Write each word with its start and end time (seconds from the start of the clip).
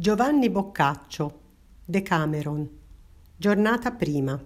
Giovanni 0.00 0.48
Boccaccio, 0.48 1.40
Decameron, 1.84 2.66
giornata 3.36 3.90
prima. 3.90 4.42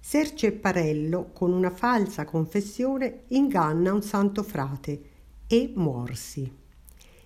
Ser 0.00 0.34
Cepparello, 0.34 1.30
con 1.32 1.52
una 1.52 1.70
falsa 1.70 2.24
confessione, 2.24 3.26
inganna 3.28 3.92
un 3.92 4.02
santo 4.02 4.42
frate 4.42 5.02
e 5.46 5.72
muorsi. 5.76 6.52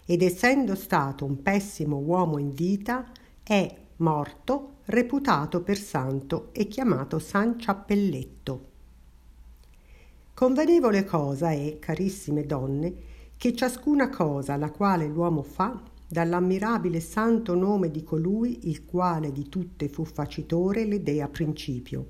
Ed 0.05 0.21
essendo 0.21 0.75
stato 0.75 1.25
un 1.25 1.41
pessimo 1.41 1.97
uomo 1.97 2.37
in 2.37 2.53
vita, 2.53 3.11
è 3.43 3.75
morto, 3.96 4.80
reputato 4.85 5.62
per 5.62 5.79
santo 5.79 6.51
e 6.53 6.69
chiamato 6.69 7.19
San 7.19 7.59
Ciappelletto. 7.59 8.69
Convenevole 10.35 11.07
cosa 11.07 11.51
è, 11.51 11.79
carissime 11.79 12.45
donne, 12.45 12.95
che 13.39 13.55
ciascuna 13.55 14.11
cosa 14.11 14.57
la 14.57 14.71
quale 14.71 15.07
l'uomo 15.07 15.43
fa 15.43 15.93
dall'ammirabile 16.07 17.00
santo 17.00 17.55
nome 17.55 17.91
di 17.91 18.02
colui 18.02 18.68
il 18.68 18.85
quale 18.85 19.32
di 19.32 19.49
tutte 19.49 19.89
fu 19.89 20.04
facitore 20.04 20.85
le 20.85 21.03
dea 21.03 21.29
principio. 21.29 22.07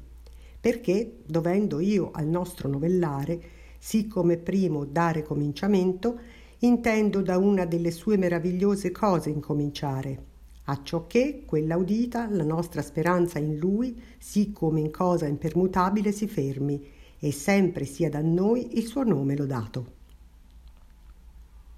Perché, 0.60 1.18
dovendo 1.26 1.80
io 1.80 2.10
al 2.12 2.26
nostro 2.26 2.68
novellare, 2.68 3.40
sì 3.78 4.06
come 4.06 4.36
primo 4.36 4.84
dare 4.84 5.22
cominciamento, 5.22 6.18
intendo 6.60 7.20
da 7.20 7.36
una 7.36 7.66
delle 7.66 7.90
sue 7.90 8.16
meravigliose 8.16 8.90
cose 8.90 9.30
incominciare, 9.30 10.24
acciò 10.64 11.06
che 11.06 11.42
quella 11.44 11.76
udita 11.76 12.26
la 12.30 12.44
nostra 12.44 12.80
speranza 12.80 13.38
in 13.38 13.58
lui, 13.58 14.00
sì 14.18 14.52
come 14.52 14.80
in 14.80 14.90
cosa 14.90 15.26
impermutabile 15.26 16.12
si 16.12 16.26
fermi, 16.26 16.82
e 17.18 17.32
sempre 17.32 17.84
sia 17.84 18.08
da 18.08 18.20
noi 18.20 18.78
il 18.78 18.86
suo 18.86 19.02
nome 19.02 19.36
lodato. 19.36 19.92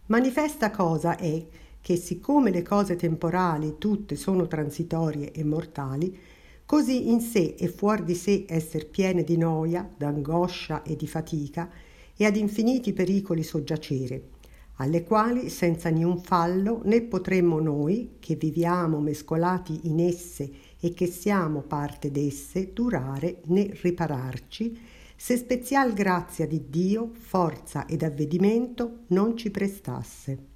Manifesta 0.06 0.70
cosa 0.70 1.17
è 1.17 1.45
che 1.87 1.95
siccome 1.95 2.51
le 2.51 2.63
cose 2.63 2.97
temporali 2.97 3.77
tutte 3.79 4.17
sono 4.17 4.49
transitorie 4.49 5.31
e 5.31 5.45
mortali, 5.45 6.19
così 6.65 7.11
in 7.12 7.20
sé 7.20 7.55
e 7.56 7.69
fuori 7.69 8.03
di 8.03 8.17
sé 8.17 8.45
esser 8.48 8.89
piene 8.89 9.23
di 9.23 9.37
noia, 9.37 9.89
d'angoscia 9.97 10.83
e 10.83 10.97
di 10.97 11.06
fatica, 11.06 11.70
e 12.17 12.25
ad 12.25 12.34
infiniti 12.34 12.93
pericoli 12.93 13.45
soggiacere, 13.45 14.31
alle 14.78 15.05
quali 15.05 15.48
senza 15.48 15.89
niun 15.89 16.19
fallo 16.19 16.81
né 16.83 17.03
potremmo 17.03 17.61
noi, 17.61 18.17
che 18.19 18.34
viviamo 18.34 18.98
mescolati 18.98 19.83
in 19.84 20.00
esse 20.00 20.50
e 20.81 20.93
che 20.93 21.06
siamo 21.06 21.61
parte 21.61 22.11
d'esse, 22.11 22.73
durare 22.73 23.43
né 23.45 23.71
ripararci, 23.81 24.77
se 25.15 25.37
spezial 25.37 25.93
grazia 25.93 26.48
di 26.48 26.69
Dio, 26.69 27.12
forza 27.12 27.87
ed 27.87 28.03
avvedimento 28.03 29.05
non 29.11 29.37
ci 29.37 29.53
prestasse 29.53 30.55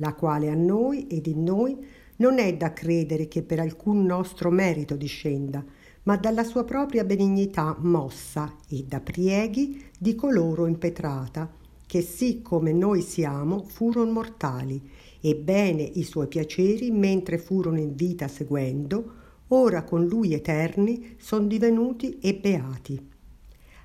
la 0.00 0.12
quale 0.12 0.50
a 0.50 0.54
noi 0.54 1.06
ed 1.06 1.26
in 1.26 1.42
noi 1.42 1.74
non 2.16 2.38
è 2.38 2.54
da 2.54 2.74
credere 2.74 3.28
che 3.28 3.42
per 3.42 3.60
alcun 3.60 4.04
nostro 4.04 4.50
merito 4.50 4.96
discenda, 4.96 5.64
ma 6.02 6.16
dalla 6.16 6.44
sua 6.44 6.64
propria 6.64 7.04
benignità 7.04 7.74
mossa 7.78 8.56
e 8.68 8.84
da 8.86 9.00
prieghi 9.00 9.82
di 9.98 10.14
coloro 10.14 10.66
impetrata, 10.66 11.50
che 11.86 12.02
sì 12.02 12.42
come 12.42 12.72
noi 12.72 13.00
siamo 13.00 13.62
furono 13.62 14.12
mortali, 14.12 14.80
e 15.20 15.34
bene 15.34 15.82
i 15.82 16.02
suoi 16.02 16.26
piaceri 16.28 16.90
mentre 16.90 17.38
furono 17.38 17.78
in 17.78 17.94
vita 17.94 18.28
seguendo, 18.28 19.12
ora 19.48 19.82
con 19.84 20.04
lui 20.04 20.34
eterni 20.34 21.16
son 21.18 21.48
divenuti 21.48 22.18
e 22.20 22.34
beati 22.34 23.08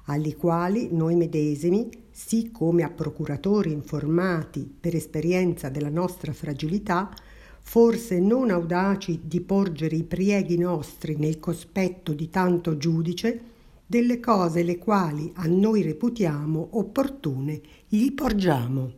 alli 0.05 0.35
quali 0.35 0.89
noi 0.91 1.15
medesimi, 1.15 1.89
sì 2.17 2.49
come 2.49 2.83
a 2.83 2.89
procuratori 2.89 3.73
informati 3.73 4.73
per 4.79 4.95
esperienza 4.95 5.67
della 5.67 5.89
nostra 5.89 6.31
fragilità, 6.31 7.13
forse 7.59 8.21
non 8.21 8.51
audaci 8.51 9.23
di 9.25 9.41
porgere 9.41 9.97
i 9.97 10.03
prieghi 10.03 10.57
nostri 10.57 11.17
nel 11.17 11.41
cospetto 11.41 12.13
di 12.13 12.29
tanto 12.29 12.77
giudice, 12.77 13.41
delle 13.85 14.21
cose 14.21 14.63
le 14.63 14.77
quali 14.77 15.29
a 15.35 15.45
noi 15.45 15.81
reputiamo 15.81 16.69
opportune 16.71 17.59
gli 17.85 18.09
porgiamo. 18.13 18.91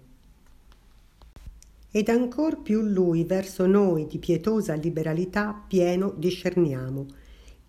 Ed 1.89 2.09
ancor 2.09 2.61
più 2.61 2.81
lui 2.81 3.23
verso 3.23 3.65
noi 3.65 4.05
di 4.05 4.19
pietosa 4.19 4.75
liberalità 4.75 5.59
pieno 5.67 6.13
discerniamo, 6.15 7.07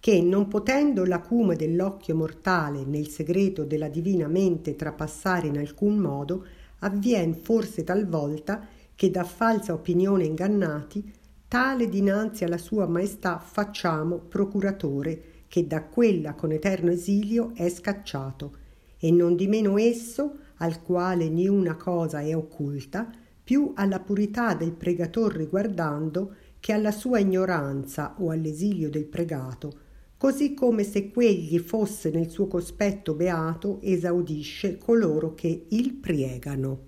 che 0.00 0.22
non 0.22 0.46
potendo 0.46 1.04
l'acume 1.04 1.56
dell'occhio 1.56 2.14
mortale 2.14 2.84
nel 2.84 3.08
segreto 3.08 3.64
della 3.64 3.88
divina 3.88 4.28
mente 4.28 4.76
trapassare 4.76 5.48
in 5.48 5.58
alcun 5.58 5.96
modo, 5.96 6.46
avvien 6.80 7.34
forse 7.34 7.82
talvolta 7.82 8.66
che 8.94 9.10
da 9.10 9.24
falsa 9.24 9.72
opinione 9.72 10.24
ingannati, 10.24 11.12
tale 11.48 11.88
dinanzi 11.88 12.44
alla 12.44 12.58
sua 12.58 12.86
maestà 12.86 13.38
facciamo 13.38 14.18
procuratore, 14.18 15.22
che 15.48 15.66
da 15.66 15.82
quella 15.84 16.34
con 16.34 16.52
eterno 16.52 16.90
esilio 16.90 17.52
è 17.54 17.68
scacciato, 17.68 18.52
e 18.98 19.10
non 19.10 19.34
di 19.34 19.46
meno 19.46 19.78
esso, 19.78 20.36
al 20.56 20.82
quale 20.82 21.28
niuna 21.28 21.76
cosa 21.76 22.20
è 22.20 22.36
occulta, 22.36 23.10
più 23.42 23.72
alla 23.74 24.00
purità 24.00 24.54
del 24.54 24.72
pregator 24.72 25.34
riguardando, 25.34 26.34
che 26.60 26.72
alla 26.72 26.90
sua 26.90 27.18
ignoranza 27.18 28.14
o 28.18 28.30
all'esilio 28.30 28.90
del 28.90 29.06
pregato, 29.06 29.86
così 30.18 30.52
come 30.52 30.82
se 30.82 31.10
quegli 31.10 31.58
fosse 31.60 32.10
nel 32.10 32.28
suo 32.28 32.48
cospetto 32.48 33.14
beato 33.14 33.80
esaudisce 33.80 34.76
coloro 34.76 35.34
che 35.34 35.66
il 35.68 35.94
priegano. 35.94 36.86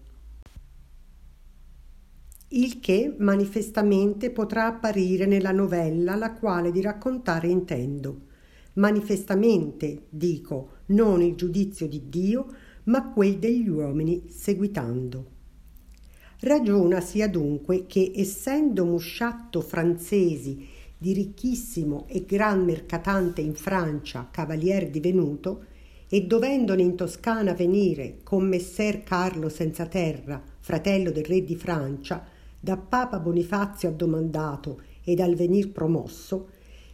Il 2.48 2.80
che 2.80 3.14
manifestamente 3.16 4.32
potrà 4.32 4.66
apparire 4.66 5.26
nella 5.26 5.52
novella 5.52 6.16
la 6.16 6.32
quale 6.32 6.72
di 6.72 6.80
raccontare 6.80 7.46
intendo. 7.46 8.22
Manifestamente, 8.74 10.06
dico, 10.08 10.78
non 10.86 11.22
il 11.22 11.36
giudizio 11.36 11.86
di 11.86 12.08
Dio, 12.08 12.46
ma 12.84 13.12
quel 13.12 13.38
degli 13.38 13.68
uomini 13.68 14.24
seguitando. 14.28 15.38
Ragiona 16.40 17.00
sia 17.00 17.28
dunque 17.28 17.86
che, 17.86 18.10
essendo 18.16 18.84
musciatto 18.84 19.60
francesi 19.60 20.66
di 21.00 21.14
ricchissimo 21.14 22.04
e 22.08 22.26
gran 22.26 22.62
mercatante 22.62 23.40
in 23.40 23.54
Francia, 23.54 24.28
cavalier 24.30 24.90
divenuto, 24.90 25.64
e 26.06 26.26
dovendone 26.26 26.82
in 26.82 26.94
Toscana 26.94 27.54
venire 27.54 28.18
con 28.22 28.46
messer 28.46 29.02
Carlo 29.02 29.48
senza 29.48 29.86
terra, 29.86 30.42
fratello 30.58 31.10
del 31.10 31.24
re 31.24 31.42
di 31.42 31.56
Francia, 31.56 32.22
da 32.60 32.76
Papa 32.76 33.18
Bonifazio 33.18 33.88
addomandato 33.88 34.82
e 35.02 35.14
dal 35.14 35.34
venir 35.36 35.72
promosso, 35.72 36.48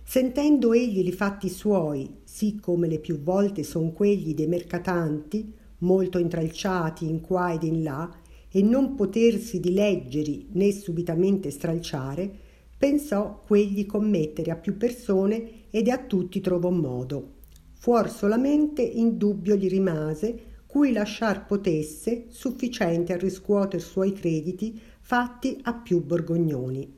sentendo 0.04 0.72
egli 0.72 1.02
li 1.02 1.10
fatti 1.10 1.48
suoi, 1.48 2.18
sì 2.22 2.60
come 2.60 2.86
le 2.86 3.00
più 3.00 3.18
volte 3.18 3.64
son 3.64 3.92
quelli 3.92 4.34
dei 4.34 4.46
mercatanti, 4.46 5.52
molto 5.78 6.18
intralciati 6.18 7.08
in 7.08 7.20
qua 7.20 7.52
ed 7.52 7.64
in 7.64 7.82
là, 7.82 8.08
e 8.48 8.62
non 8.62 8.94
potersi 8.94 9.58
di 9.58 9.72
leggeri 9.72 10.46
né 10.52 10.70
subitamente 10.70 11.50
stralciare, 11.50 12.44
pensò 12.86 13.42
quegli 13.44 13.84
commettere 13.84 14.52
a 14.52 14.56
più 14.56 14.76
persone 14.76 15.64
ed 15.70 15.88
a 15.88 15.98
tutti 15.98 16.40
trovò 16.40 16.70
modo. 16.70 17.32
Fuor 17.72 18.08
solamente 18.08 18.80
in 18.80 19.18
dubbio 19.18 19.56
gli 19.56 19.68
rimase 19.68 20.62
cui 20.66 20.92
lasciar 20.92 21.46
potesse 21.46 22.26
sufficiente 22.28 23.12
a 23.12 23.16
riscuoter 23.16 23.80
suoi 23.80 24.12
crediti 24.12 24.80
fatti 25.00 25.58
a 25.62 25.74
più 25.74 26.00
borgognoni. 26.04 26.94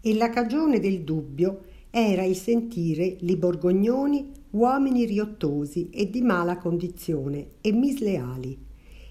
E 0.00 0.14
la 0.14 0.30
cagione 0.30 0.80
del 0.80 1.02
dubbio 1.02 1.64
era 1.90 2.24
il 2.24 2.36
sentire 2.36 3.18
li 3.20 3.36
borgognoni 3.36 4.32
uomini 4.52 5.04
riottosi 5.04 5.90
e 5.90 6.08
di 6.08 6.22
mala 6.22 6.56
condizione 6.56 7.48
e 7.60 7.72
misleali 7.72 8.67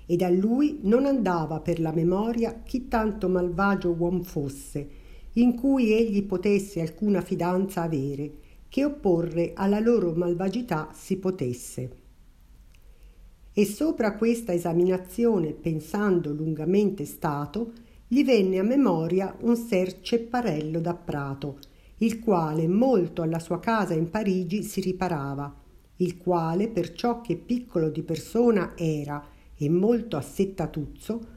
ed 0.08 0.22
a 0.22 0.30
lui 0.30 0.80
non 0.84 1.06
andava 1.06 1.60
per 1.60 1.80
la 1.80 1.92
memoria 1.92 2.62
chi 2.64 2.88
tanto 2.88 3.28
malvagio 3.28 3.92
uom 3.92 4.24
fosse, 4.24 4.90
in 5.34 5.54
cui 5.54 5.92
egli 5.92 6.24
potesse 6.24 6.82
alcuna 6.82 7.22
fidanza 7.22 7.84
avere, 7.84 8.32
che 8.70 8.86
opporre 8.86 9.52
alla 9.54 9.80
loro 9.80 10.14
malvagità 10.14 10.90
si 10.94 11.18
potesse. 11.18 12.06
E 13.54 13.66
sopra 13.66 14.16
questa 14.16 14.54
esaminazione, 14.54 15.52
pensando 15.52 16.32
lungamente 16.32 17.06
stato, 17.06 17.74
gli 18.08 18.24
venne 18.24 18.60
a 18.60 18.64
memoria 18.64 19.36
un 19.42 19.58
ser 19.58 20.00
Cepparello 20.00 20.80
da 20.80 20.94
Prato, 20.94 21.60
il 21.98 22.20
quale 22.20 22.68
molto 22.68 23.22
alla 23.22 23.40
sua 23.40 23.60
casa 23.60 23.94
in 23.94 24.10
Parigi 24.10 24.64
si 24.64 24.80
riparava, 24.80 25.54
il 25.98 26.18
quale, 26.18 26.70
per 26.70 26.94
ciò 26.94 27.22
che 27.22 27.36
piccolo 27.36 27.90
di 27.90 28.04
persona 28.04 28.74
era, 28.78 29.36
e 29.58 29.70
molto 29.70 30.18
assettatuzzo, 30.18 31.36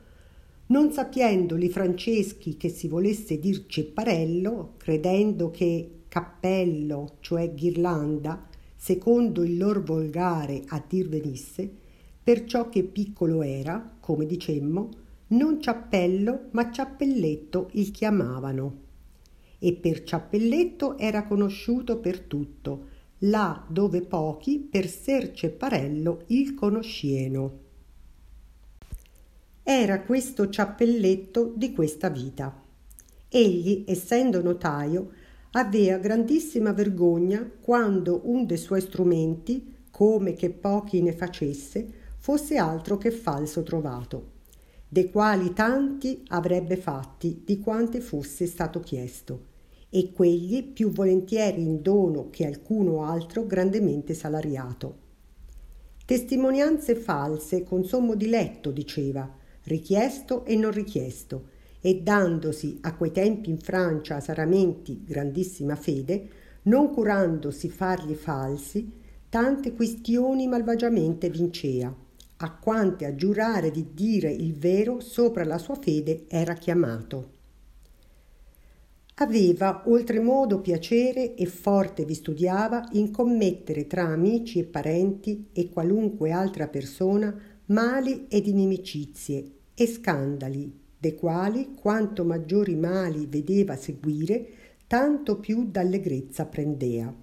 non 0.66 0.92
sapiendoli 0.92 1.68
Franceschi 1.68 2.56
che 2.56 2.68
si 2.68 2.86
volesse 2.86 3.40
dir 3.40 3.66
cepparello, 3.66 4.74
credendo 4.76 5.50
che 5.50 6.02
cappello, 6.06 7.16
cioè 7.20 7.52
ghirlanda, 7.52 8.46
secondo 8.76 9.42
il 9.42 9.56
lor 9.56 9.82
volgare 9.82 10.62
a 10.68 10.82
dir 10.86 11.08
venisse, 11.08 11.68
perciò 12.22 12.68
che 12.68 12.84
piccolo 12.84 13.42
era, 13.42 13.96
come 13.98 14.26
dicemmo, 14.26 14.90
non 15.28 15.60
ciappello 15.60 16.48
ma 16.52 16.70
ciappelletto 16.70 17.70
il 17.72 17.90
chiamavano. 17.90 18.78
E 19.58 19.74
per 19.74 20.04
ciappelletto 20.04 20.96
era 20.98 21.26
conosciuto 21.26 21.98
per 21.98 22.20
tutto, 22.20 22.86
là 23.18 23.66
dove 23.68 24.02
pochi 24.02 24.58
per 24.58 24.88
ser 24.88 25.32
cepparello 25.32 26.24
il 26.28 26.54
conoscieno. 26.54 27.59
Era 29.72 30.02
questo 30.02 30.48
ciappelletto 30.48 31.52
di 31.54 31.72
questa 31.72 32.08
vita. 32.08 32.52
Egli, 33.28 33.84
essendo 33.86 34.42
notaio, 34.42 35.10
avea 35.52 35.96
grandissima 35.98 36.72
vergogna 36.72 37.48
quando 37.60 38.22
un 38.24 38.46
de 38.46 38.56
suoi 38.56 38.80
strumenti, 38.80 39.76
come 39.92 40.32
che 40.32 40.50
pochi 40.50 41.00
ne 41.02 41.12
facesse, 41.12 41.88
fosse 42.18 42.56
altro 42.56 42.98
che 42.98 43.12
falso 43.12 43.62
trovato, 43.62 44.30
de 44.88 45.08
quali 45.08 45.52
tanti 45.52 46.24
avrebbe 46.30 46.76
fatti 46.76 47.42
di 47.44 47.60
quante 47.60 48.00
fosse 48.00 48.46
stato 48.46 48.80
chiesto, 48.80 49.44
e 49.88 50.10
quegli 50.10 50.64
più 50.64 50.90
volentieri 50.90 51.62
in 51.62 51.80
dono 51.80 52.28
che 52.30 52.44
alcuno 52.44 53.04
altro 53.04 53.46
grandemente 53.46 54.14
salariato. 54.14 54.96
Testimonianze 56.04 56.96
false 56.96 57.62
con 57.62 57.84
sommo 57.84 58.16
diletto, 58.16 58.72
diceva, 58.72 59.38
richiesto 59.64 60.44
e 60.44 60.56
non 60.56 60.70
richiesto, 60.70 61.48
e 61.80 62.02
dandosi 62.02 62.78
a 62.82 62.94
quei 62.94 63.10
tempi 63.10 63.50
in 63.50 63.58
Francia 63.58 64.16
a 64.16 64.20
saramenti 64.20 65.02
grandissima 65.04 65.76
fede, 65.76 66.28
non 66.62 66.92
curandosi 66.92 67.70
fargli 67.70 68.14
falsi, 68.14 68.90
tante 69.28 69.72
quistioni 69.72 70.46
malvagiamente 70.46 71.30
vincea, 71.30 71.94
a 72.42 72.52
quante 72.56 73.04
a 73.06 73.14
giurare 73.14 73.70
di 73.70 73.88
dire 73.94 74.30
il 74.30 74.54
vero 74.54 75.00
sopra 75.00 75.44
la 75.44 75.58
sua 75.58 75.76
fede 75.76 76.24
era 76.28 76.54
chiamato. 76.54 77.38
Aveva 79.16 79.82
oltremodo 79.86 80.60
piacere 80.60 81.34
e 81.34 81.44
forte 81.44 82.06
vi 82.06 82.14
studiava 82.14 82.88
in 82.92 83.10
commettere 83.10 83.86
tra 83.86 84.04
amici 84.06 84.58
e 84.58 84.64
parenti 84.64 85.48
e 85.52 85.68
qualunque 85.68 86.30
altra 86.30 86.68
persona 86.68 87.38
mali 87.70 88.26
ed 88.28 88.46
inimicizie 88.46 89.50
e 89.74 89.86
scandali, 89.86 90.78
de 90.98 91.14
quali 91.14 91.74
quanto 91.74 92.24
maggiori 92.24 92.74
mali 92.74 93.26
vedeva 93.26 93.76
seguire, 93.76 94.46
tanto 94.86 95.38
più 95.38 95.70
d'allegrezza 95.70 96.46
prendea. 96.46 97.14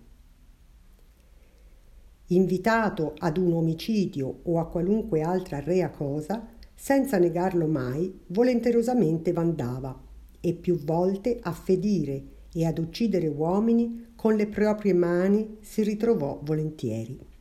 Invitato 2.28 3.14
ad 3.18 3.38
un 3.38 3.54
omicidio 3.54 4.40
o 4.44 4.60
a 4.60 4.68
qualunque 4.68 5.22
altra 5.22 5.60
rea 5.60 5.90
cosa, 5.90 6.48
senza 6.74 7.18
negarlo 7.18 7.68
mai, 7.68 8.22
volenterosamente 8.28 9.34
vandava 9.34 10.02
e 10.40 10.54
più 10.54 10.78
volte 10.78 11.40
a 11.42 11.52
fedire 11.52 12.24
e 12.54 12.66
ad 12.66 12.78
uccidere 12.80 13.28
uomini 13.28 14.14
con 14.16 14.36
le 14.36 14.48
proprie 14.48 14.94
mani 14.94 15.58
si 15.62 15.84
ritrovò 15.84 16.40
volentieri. 16.42 17.36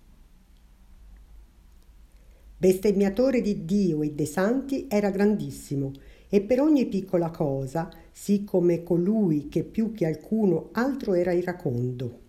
Bestemmiatore 2.59 3.41
di 3.41 3.65
Dio 3.65 4.03
e 4.03 4.13
dei 4.13 4.27
santi 4.27 4.87
era 4.89 5.11
grandissimo 5.11 5.93
e 6.29 6.41
per 6.41 6.61
ogni 6.61 6.87
piccola 6.87 7.31
cosa, 7.31 7.91
sì 8.11 8.45
come 8.45 8.83
colui 8.83 9.49
che 9.49 9.63
più 9.63 9.93
che 9.93 10.07
alcuno 10.07 10.71
altro 10.73 11.15
era 11.15 11.33
iracondo. 11.33 12.21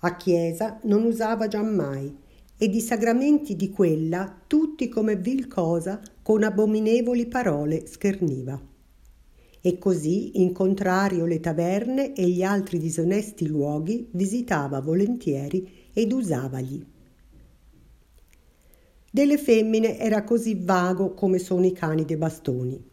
A 0.00 0.16
chiesa 0.16 0.80
non 0.84 1.04
usava 1.04 1.46
giammai 1.46 2.16
e 2.56 2.68
di 2.68 2.80
sagramenti 2.80 3.56
di 3.56 3.70
quella 3.70 4.42
tutti 4.46 4.88
come 4.88 5.16
vil 5.16 5.46
cosa 5.46 6.00
con 6.22 6.42
abominevoli 6.42 7.26
parole 7.26 7.86
scherniva 7.86 8.72
e 9.66 9.78
così, 9.78 10.42
in 10.42 10.52
contrario 10.52 11.24
le 11.24 11.40
taverne 11.40 12.12
e 12.12 12.28
gli 12.28 12.42
altri 12.42 12.78
disonesti 12.78 13.46
luoghi, 13.46 14.08
visitava 14.12 14.78
volentieri 14.82 15.88
ed 15.94 16.12
usavagli. 16.12 16.84
Delle 19.14 19.38
femmine 19.38 19.96
era 19.96 20.24
così 20.24 20.58
vago 20.60 21.14
come 21.14 21.38
sono 21.38 21.64
i 21.64 21.70
cani 21.70 22.04
dei 22.04 22.16
bastoni. 22.16 22.84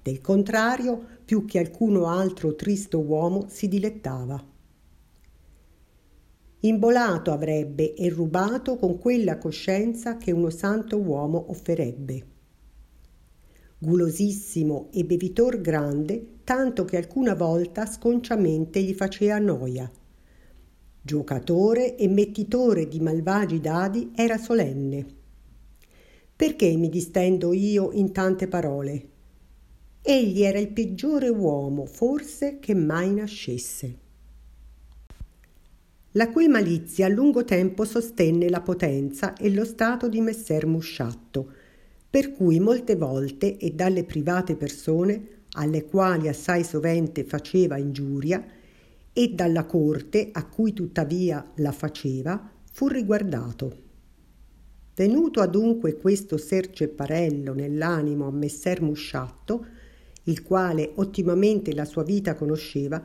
Del 0.00 0.20
contrario, 0.20 1.04
più 1.24 1.44
che 1.44 1.58
alcuno 1.58 2.06
altro 2.06 2.54
tristo 2.54 3.00
uomo 3.00 3.46
si 3.48 3.66
dilettava. 3.66 4.40
Imbolato 6.60 7.32
avrebbe 7.32 7.94
e 7.94 8.08
rubato 8.10 8.76
con 8.76 8.96
quella 9.00 9.38
coscienza 9.38 10.18
che 10.18 10.30
uno 10.30 10.50
santo 10.50 10.98
uomo 10.98 11.46
offerebbe 11.48 12.26
gulosissimo 13.76 14.90
e 14.92 15.04
bevitor 15.04 15.60
grande, 15.60 16.42
tanto 16.44 16.84
che 16.84 16.96
alcuna 16.96 17.34
volta 17.34 17.86
sconciamente 17.86 18.80
gli 18.82 18.92
facea 18.92 19.38
noia. 19.40 19.90
Giocatore 21.02 21.96
e 21.96 22.06
mettitore 22.06 22.86
di 22.86 23.00
malvagi 23.00 23.58
dadi 23.58 24.12
era 24.14 24.36
solenne. 24.36 25.19
Perché 26.40 26.74
mi 26.74 26.88
distendo 26.88 27.52
io 27.52 27.90
in 27.92 28.12
tante 28.12 28.48
parole? 28.48 29.08
Egli 30.00 30.40
era 30.40 30.58
il 30.58 30.70
peggiore 30.70 31.28
uomo, 31.28 31.84
forse, 31.84 32.58
che 32.60 32.74
mai 32.74 33.12
nascesse. 33.12 33.98
La 36.12 36.30
cui 36.30 36.48
malizia 36.48 37.04
a 37.04 37.08
lungo 37.10 37.44
tempo 37.44 37.84
sostenne 37.84 38.48
la 38.48 38.62
potenza 38.62 39.34
e 39.34 39.50
lo 39.50 39.66
stato 39.66 40.08
di 40.08 40.22
messer 40.22 40.64
Musciatto, 40.64 41.46
per 42.08 42.32
cui 42.32 42.58
molte 42.58 42.96
volte 42.96 43.58
e 43.58 43.72
dalle 43.72 44.04
private 44.04 44.56
persone, 44.56 45.42
alle 45.56 45.84
quali 45.84 46.26
assai 46.26 46.64
sovente 46.64 47.22
faceva 47.22 47.76
ingiuria, 47.76 48.42
e 49.12 49.28
dalla 49.34 49.66
corte 49.66 50.30
a 50.32 50.46
cui 50.46 50.72
tuttavia 50.72 51.52
la 51.56 51.72
faceva, 51.72 52.50
fu 52.72 52.88
riguardato. 52.88 53.88
Venuto 55.00 55.40
adunque 55.40 55.96
questo 55.96 56.36
ser 56.36 56.68
Cepparello 56.68 57.54
nell'animo 57.54 58.26
a 58.26 58.30
messer 58.30 58.82
Musciatto, 58.82 59.64
il 60.24 60.42
quale 60.42 60.92
ottimamente 60.96 61.72
la 61.72 61.86
sua 61.86 62.02
vita 62.02 62.34
conosceva, 62.34 63.02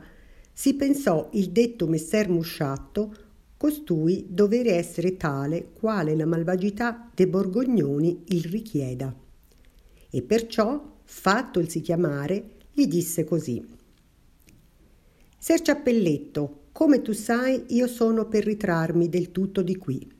si 0.52 0.74
pensò 0.74 1.30
il 1.32 1.48
detto 1.52 1.86
messer 1.86 2.28
Musciatto 2.28 3.14
costui 3.56 4.26
dovere 4.28 4.74
essere 4.74 5.16
tale 5.16 5.70
quale 5.72 6.14
la 6.14 6.26
malvagità 6.26 7.10
de 7.14 7.26
Borgognoni 7.28 8.24
il 8.26 8.44
richieda. 8.44 9.16
E 10.10 10.20
perciò, 10.20 10.98
fattolsi 11.02 11.80
chiamare, 11.80 12.56
gli 12.74 12.86
disse 12.86 13.24
così. 13.24 13.66
Ser 15.38 15.62
Ciappelletto, 15.62 16.64
come 16.72 17.00
tu 17.00 17.12
sai, 17.12 17.64
io 17.68 17.86
sono 17.86 18.28
per 18.28 18.44
ritrarmi 18.44 19.08
del 19.08 19.30
tutto 19.30 19.62
di 19.62 19.76
qui. 19.76 20.15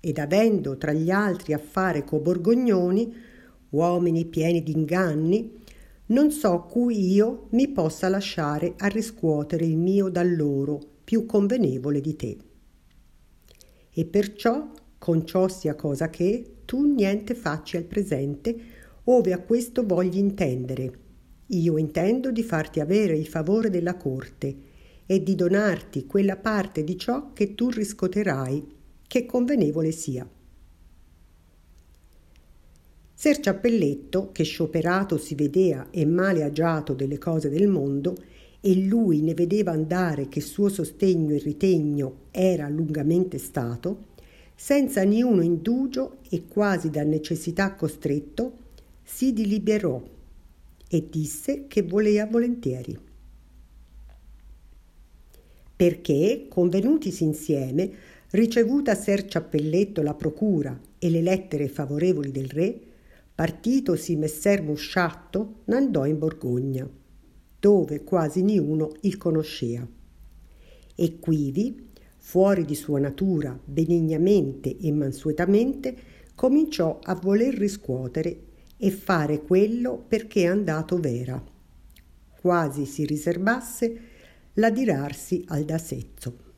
Ed 0.00 0.18
avendo 0.18 0.76
tra 0.76 0.92
gli 0.92 1.10
altri 1.10 1.52
a 1.52 1.58
fare 1.58 2.04
co 2.04 2.18
Borgognoni, 2.18 3.14
uomini 3.70 4.24
pieni 4.24 4.62
d'inganni, 4.62 5.58
non 6.06 6.30
so 6.30 6.62
cui 6.62 7.12
io 7.12 7.46
mi 7.50 7.68
possa 7.68 8.08
lasciare 8.08 8.74
a 8.78 8.86
riscuotere 8.88 9.64
il 9.64 9.76
mio 9.76 10.08
da 10.08 10.22
loro 10.22 10.80
più 11.04 11.26
convenevole 11.26 12.00
di 12.00 12.16
te 12.16 12.38
e 13.92 14.04
perciò 14.04 14.70
con 14.98 15.26
ciò 15.26 15.48
sia 15.48 15.74
cosa 15.74 16.08
che 16.10 16.62
tu 16.64 16.94
niente 16.94 17.34
facci 17.34 17.76
al 17.76 17.84
presente 17.84 18.56
ove 19.04 19.32
a 19.32 19.40
questo 19.40 19.84
vogli 19.84 20.18
intendere. 20.18 20.98
Io 21.48 21.78
intendo 21.78 22.30
di 22.30 22.42
farti 22.42 22.80
avere 22.80 23.16
il 23.16 23.26
favore 23.26 23.70
della 23.70 23.96
corte 23.96 24.68
e 25.06 25.22
di 25.22 25.34
donarti 25.34 26.06
quella 26.06 26.36
parte 26.36 26.84
di 26.84 26.96
ciò 26.96 27.32
che 27.32 27.54
tu 27.54 27.70
riscoterai, 27.70 28.78
che 29.10 29.26
convenevole 29.26 29.90
sia. 29.90 30.24
Ser 33.12 33.40
Ciappelletto, 33.40 34.30
che 34.30 34.44
scioperato 34.44 35.18
si 35.18 35.34
vedea 35.34 35.88
e 35.90 36.06
male 36.06 36.44
agiato 36.44 36.94
delle 36.94 37.18
cose 37.18 37.48
del 37.48 37.66
mondo, 37.66 38.14
e 38.60 38.84
lui 38.84 39.20
ne 39.22 39.34
vedeva 39.34 39.72
andare 39.72 40.28
che 40.28 40.40
suo 40.40 40.68
sostegno 40.68 41.34
e 41.34 41.38
ritegno 41.38 42.26
era 42.30 42.68
lungamente 42.68 43.38
stato, 43.38 44.10
senza 44.54 45.02
niuno 45.02 45.42
indugio 45.42 46.18
e 46.28 46.44
quasi 46.46 46.88
da 46.88 47.02
necessità 47.02 47.74
costretto, 47.74 48.58
si 49.02 49.32
diliberò 49.32 50.00
e 50.88 51.08
disse 51.10 51.66
che 51.66 51.82
volea 51.82 52.26
volentieri. 52.26 52.96
Perché, 55.74 56.46
convenutisi 56.48 57.24
insieme, 57.24 58.18
ricevuta 58.30 58.94
Ser 58.94 59.26
Ciappelletto 59.26 60.02
la 60.02 60.14
procura 60.14 60.78
e 60.98 61.10
le 61.10 61.20
lettere 61.20 61.68
favorevoli 61.68 62.30
del 62.30 62.48
re, 62.48 62.78
partitosi 63.34 64.16
messer 64.16 64.62
Musciatto, 64.62 65.62
n'andò 65.64 66.06
in 66.06 66.18
Borgogna 66.18 66.88
dove 67.60 68.02
quasi 68.02 68.42
niuno 68.42 68.94
il 69.02 69.18
conoscea. 69.18 69.86
E 70.94 71.18
quivi, 71.18 71.90
fuori 72.16 72.64
di 72.64 72.74
sua 72.74 72.98
natura, 72.98 73.58
benignamente 73.62 74.76
e 74.78 74.90
mansuetamente, 74.90 75.94
cominciò 76.34 76.98
a 77.02 77.14
voler 77.14 77.54
riscuotere 77.54 78.44
e 78.78 78.90
fare 78.90 79.42
quello 79.42 80.02
perché 80.08 80.42
è 80.42 80.46
andato 80.46 80.98
vera. 80.98 81.42
Quasi 82.40 82.86
si 82.86 83.04
riserbasse 83.04 84.00
l'adirarsi 84.54 85.44
al 85.48 85.64
dasezzo. 85.64 86.49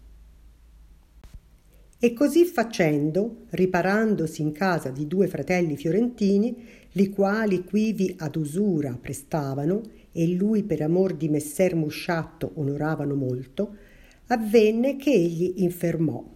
E 2.04 2.14
così 2.14 2.44
facendo, 2.44 3.44
riparandosi 3.50 4.42
in 4.42 4.50
casa 4.50 4.88
di 4.88 5.06
due 5.06 5.28
fratelli 5.28 5.76
fiorentini, 5.76 6.66
li 6.94 7.08
quali 7.08 7.62
quivi 7.62 8.16
ad 8.18 8.34
usura 8.34 8.98
prestavano, 9.00 9.82
e 10.10 10.26
lui 10.34 10.64
per 10.64 10.82
amor 10.82 11.14
di 11.14 11.28
messer 11.28 11.76
Musciatto 11.76 12.50
onoravano 12.54 13.14
molto, 13.14 13.76
avvenne 14.26 14.96
che 14.96 15.12
egli 15.12 15.52
infermò, 15.58 16.28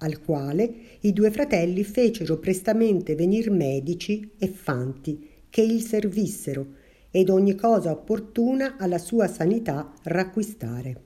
al 0.00 0.20
quale 0.20 0.74
i 1.00 1.14
due 1.14 1.30
fratelli 1.30 1.82
fecero 1.82 2.36
prestamente 2.36 3.14
venir 3.14 3.50
medici 3.50 4.32
e 4.38 4.46
fanti 4.46 5.26
che 5.48 5.62
il 5.62 5.80
servissero 5.80 6.74
ed 7.10 7.30
ogni 7.30 7.54
cosa 7.54 7.92
opportuna 7.92 8.76
alla 8.76 8.98
sua 8.98 9.26
sanità 9.26 9.90
racquistare. 10.02 11.04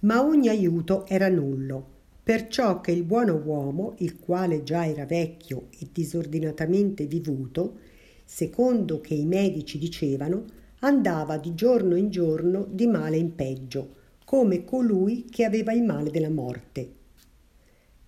Ma 0.00 0.22
ogni 0.22 0.50
aiuto 0.50 1.06
era 1.06 1.28
nullo 1.28 1.96
perciò 2.28 2.82
che 2.82 2.90
il 2.90 3.04
buono 3.04 3.40
uomo, 3.42 3.94
il 4.00 4.18
quale 4.18 4.62
già 4.62 4.86
era 4.86 5.06
vecchio 5.06 5.68
e 5.78 5.88
disordinatamente 5.90 7.06
vivuto, 7.06 7.78
secondo 8.22 9.00
che 9.00 9.14
i 9.14 9.24
medici 9.24 9.78
dicevano, 9.78 10.44
andava 10.80 11.38
di 11.38 11.54
giorno 11.54 11.96
in 11.96 12.10
giorno 12.10 12.66
di 12.70 12.86
male 12.86 13.16
in 13.16 13.34
peggio, 13.34 13.94
come 14.26 14.64
colui 14.64 15.24
che 15.30 15.46
aveva 15.46 15.72
il 15.72 15.82
male 15.82 16.10
della 16.10 16.28
morte. 16.28 16.92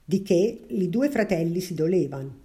Di 0.05 0.21
che 0.21 0.65
i 0.69 0.91
due 0.91 1.09
fratelli 1.09 1.61
si 1.61 1.73
dolevano. 1.73 2.41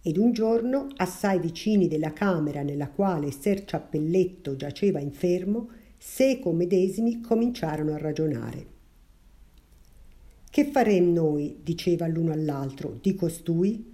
Ed 0.00 0.16
un 0.16 0.30
giorno, 0.30 0.86
assai 0.94 1.40
vicini 1.40 1.88
della 1.88 2.12
camera 2.12 2.62
nella 2.62 2.88
quale 2.88 3.32
Ser 3.32 3.64
Ciappelletto 3.64 4.54
giaceva 4.54 5.00
infermo, 5.00 5.70
seco 5.98 6.52
medesimi 6.52 7.20
cominciarono 7.20 7.94
a 7.94 7.98
ragionare. 7.98 8.71
Che 10.52 10.66
farem 10.66 11.14
noi? 11.14 11.60
diceva 11.62 12.06
l'uno 12.06 12.30
all'altro, 12.30 12.98
di 13.00 13.14
costui? 13.14 13.90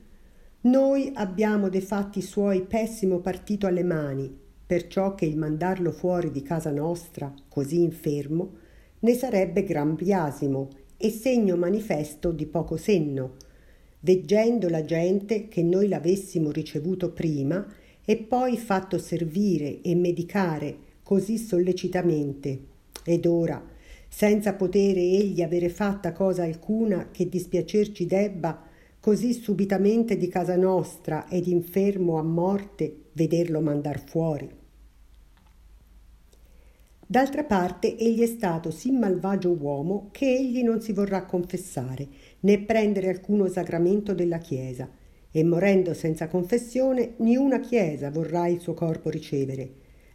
Noi 0.62 1.08
abbiamo 1.14 1.68
dei 1.68 1.80
fatti 1.80 2.20
suoi 2.20 2.62
pessimo 2.62 3.20
partito 3.20 3.68
alle 3.68 3.84
mani, 3.84 4.36
perciò 4.66 5.14
che 5.14 5.24
il 5.24 5.36
mandarlo 5.36 5.92
fuori 5.92 6.32
di 6.32 6.42
casa 6.42 6.72
nostra, 6.72 7.32
così 7.48 7.80
infermo, 7.82 8.54
ne 8.98 9.14
sarebbe 9.14 9.62
gran 9.62 9.94
biasimo 9.94 10.68
e 10.96 11.10
segno 11.10 11.54
manifesto 11.56 12.32
di 12.32 12.46
poco 12.46 12.76
senno, 12.76 13.36
veggendo 14.00 14.68
la 14.68 14.84
gente 14.84 15.46
che 15.46 15.62
noi 15.62 15.86
l'avessimo 15.86 16.50
ricevuto 16.50 17.12
prima 17.12 17.64
e 18.04 18.16
poi 18.16 18.56
fatto 18.56 18.98
servire 18.98 19.80
e 19.80 19.94
medicare 19.94 20.76
così 21.04 21.38
sollecitamente. 21.38 22.58
Ed 23.04 23.26
ora, 23.26 23.64
senza 24.08 24.54
potere 24.54 25.00
egli 25.00 25.42
avere 25.42 25.68
fatta 25.68 26.12
cosa 26.12 26.42
alcuna 26.42 27.10
che 27.10 27.28
dispiacerci 27.28 28.06
debba, 28.06 28.62
così 28.98 29.32
subitamente 29.32 30.16
di 30.16 30.28
casa 30.28 30.56
nostra 30.56 31.28
ed 31.28 31.46
infermo 31.46 32.18
a 32.18 32.22
morte 32.22 33.10
vederlo 33.12 33.60
mandar 33.60 34.00
fuori. 34.00 34.48
D'altra 37.10 37.44
parte 37.44 37.96
egli 37.96 38.20
è 38.20 38.26
stato 38.26 38.70
sì 38.70 38.90
malvagio 38.90 39.52
uomo 39.52 40.08
che 40.10 40.26
egli 40.26 40.62
non 40.62 40.82
si 40.82 40.92
vorrà 40.92 41.24
confessare 41.24 42.06
né 42.40 42.58
prendere 42.60 43.08
alcuno 43.08 43.46
sacramento 43.48 44.12
della 44.12 44.38
Chiesa 44.38 44.90
e 45.30 45.44
morendo 45.44 45.94
senza 45.94 46.28
confessione 46.28 47.14
ni 47.18 47.36
una 47.36 47.60
Chiesa 47.60 48.10
vorrà 48.10 48.48
il 48.48 48.60
suo 48.60 48.74
corpo 48.74 49.08
ricevere, 49.08 49.72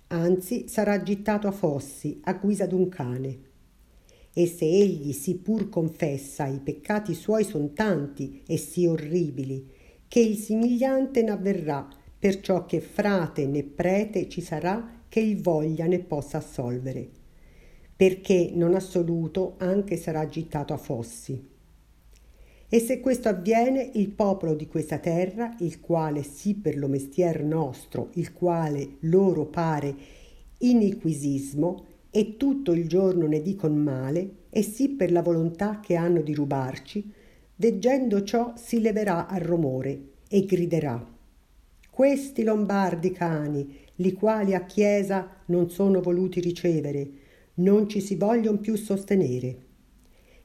anzi 0.07 0.67
sarà 0.67 1.01
gittato 1.01 1.47
a 1.47 1.51
fossi 1.51 2.19
a 2.25 2.33
guisa 2.33 2.67
d'un 2.67 2.89
cane 2.89 3.51
e 4.33 4.47
se 4.47 4.65
egli 4.65 5.13
si 5.13 5.35
pur 5.35 5.69
confessa 5.69 6.47
i 6.47 6.59
peccati 6.59 7.13
suoi 7.13 7.43
son 7.43 7.73
tanti 7.73 8.41
e 8.47 8.57
sì 8.57 8.87
orribili. 8.87 9.69
Che 10.07 10.19
il 10.19 10.37
simigliante 10.37 11.21
n'avverrà 11.21 11.87
perciò 12.17 12.65
che 12.65 12.79
frate 12.79 13.45
né 13.45 13.63
prete 13.63 14.27
ci 14.27 14.41
sarà 14.41 15.01
che 15.07 15.19
il 15.19 15.41
voglia 15.41 15.85
ne 15.85 15.99
possa 15.99 16.37
assolvere. 16.37 17.09
Perché 17.95 18.51
non 18.53 18.73
assoluto 18.73 19.53
anche 19.57 19.97
sarà 19.97 20.25
gittato 20.27 20.73
a 20.73 20.77
fossi. 20.77 21.51
E 22.67 22.79
se 22.79 22.99
questo 22.99 23.29
avviene 23.29 23.91
il 23.93 24.09
popolo 24.09 24.55
di 24.55 24.65
questa 24.65 24.97
terra 24.97 25.55
il 25.59 25.79
quale 25.79 26.23
sì 26.23 26.55
per 26.55 26.75
lo 26.75 26.87
mestier 26.87 27.43
nostro 27.43 28.09
il 28.13 28.33
quale 28.33 28.95
loro 29.01 29.45
pare 29.45 29.95
iniquisismo 30.57 31.85
e 32.15 32.37
tutto 32.37 32.73
il 32.73 32.87
giorno 32.87 33.25
ne 33.25 33.41
dicon 33.41 33.75
male, 33.75 34.29
e 34.51 34.61
sì 34.61 34.89
per 34.89 35.11
la 35.11 35.23
volontà 35.23 35.79
che 35.79 35.95
hanno 35.95 36.21
di 36.21 36.35
rubarci, 36.35 37.11
veggendo 37.55 38.21
ciò 38.21 38.53
si 38.55 38.79
leverà 38.79 39.25
al 39.25 39.39
romore 39.39 40.09
e 40.29 40.45
griderà. 40.45 41.03
Questi 41.89 42.43
lombardi 42.43 43.09
cani, 43.09 43.75
li 43.95 44.13
quali 44.13 44.53
a 44.53 44.63
chiesa 44.65 45.27
non 45.47 45.71
sono 45.71 46.01
voluti 46.01 46.39
ricevere, 46.39 47.09
non 47.55 47.89
ci 47.89 47.99
si 47.99 48.13
voglion 48.13 48.59
più 48.59 48.75
sostenere. 48.75 49.57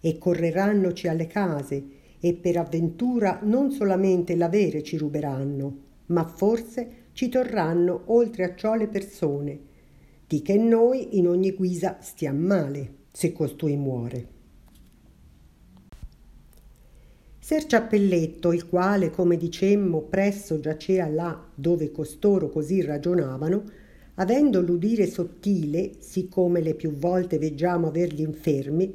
E 0.01 0.17
correrannoci 0.17 1.07
alle 1.07 1.27
case, 1.27 1.85
e 2.19 2.33
per 2.33 2.57
avventura 2.57 3.41
non 3.43 3.73
solamente 3.73 4.35
l'avere 4.37 4.83
ci 4.83 4.97
ruberanno, 4.97 5.77
ma 6.07 6.25
forse 6.25 7.09
ci 7.13 7.29
torranno 7.29 8.05
oltre 8.07 8.45
a 8.45 8.55
ciò 8.55 8.75
le 8.75 8.89
persone, 8.89 9.68
di 10.29 10.43
che 10.43 10.59
noi 10.59 11.17
in 11.17 11.27
ogni 11.27 11.53
guisa 11.53 11.97
stiamo 12.03 12.47
male 12.47 12.97
se 13.11 13.33
costui 13.33 13.77
muore. 13.77 14.37
Ser 17.39 17.65
Ciappelletto, 17.65 18.53
il 18.53 18.69
quale, 18.69 19.09
come 19.09 19.39
dicemmo, 19.39 20.03
presso 20.03 20.61
giacea 20.61 21.09
là 21.09 21.49
dove 21.55 21.91
costoro 21.91 22.51
così 22.51 22.83
ragionavano, 22.83 23.65
avendo 24.17 24.61
l'udire 24.61 25.07
sottile, 25.07 25.93
siccome 26.01 26.61
le 26.61 26.75
più 26.75 26.93
volte 26.93 27.39
veggiamo 27.39 27.87
averli 27.87 28.21
infermi, 28.21 28.95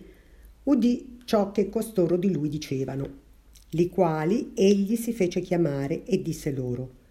udì 0.65 1.17
ciò 1.25 1.51
che 1.51 1.67
costoro 1.67 2.15
di 2.15 2.31
lui 2.31 2.47
dicevano, 2.47 3.21
li 3.71 3.89
quali 3.89 4.51
egli 4.53 4.95
si 4.95 5.13
fece 5.13 5.41
chiamare 5.41 6.03
e 6.03 6.21
disse 6.21 6.51
loro 6.51 7.01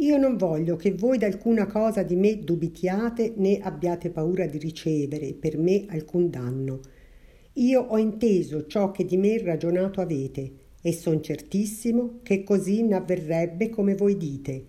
io 0.00 0.16
non 0.16 0.36
voglio 0.36 0.76
che 0.76 0.92
voi 0.92 1.18
d'alcuna 1.18 1.66
cosa 1.66 2.04
di 2.04 2.14
me 2.14 2.38
dubitiate 2.38 3.32
né 3.36 3.58
abbiate 3.58 4.10
paura 4.10 4.46
di 4.46 4.58
ricevere 4.58 5.32
per 5.34 5.58
me 5.58 5.86
alcun 5.88 6.30
danno. 6.30 6.80
Io 7.54 7.80
ho 7.80 7.98
inteso 7.98 8.66
ciò 8.66 8.92
che 8.92 9.04
di 9.04 9.16
me 9.16 9.42
ragionato 9.42 10.00
avete 10.00 10.52
e 10.80 10.92
son 10.92 11.20
certissimo 11.20 12.20
che 12.22 12.44
così 12.44 12.84
n'avverrebbe 12.84 13.70
come 13.70 13.96
voi 13.96 14.16
dite. 14.16 14.64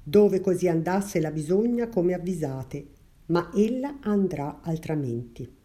Dove 0.00 0.40
così 0.40 0.68
andasse 0.68 1.20
la 1.20 1.32
bisogna 1.32 1.88
come 1.88 2.14
avvisate, 2.14 2.86
ma 3.26 3.50
ella 3.52 3.98
andrà 4.02 4.60
altramenti. 4.62 5.60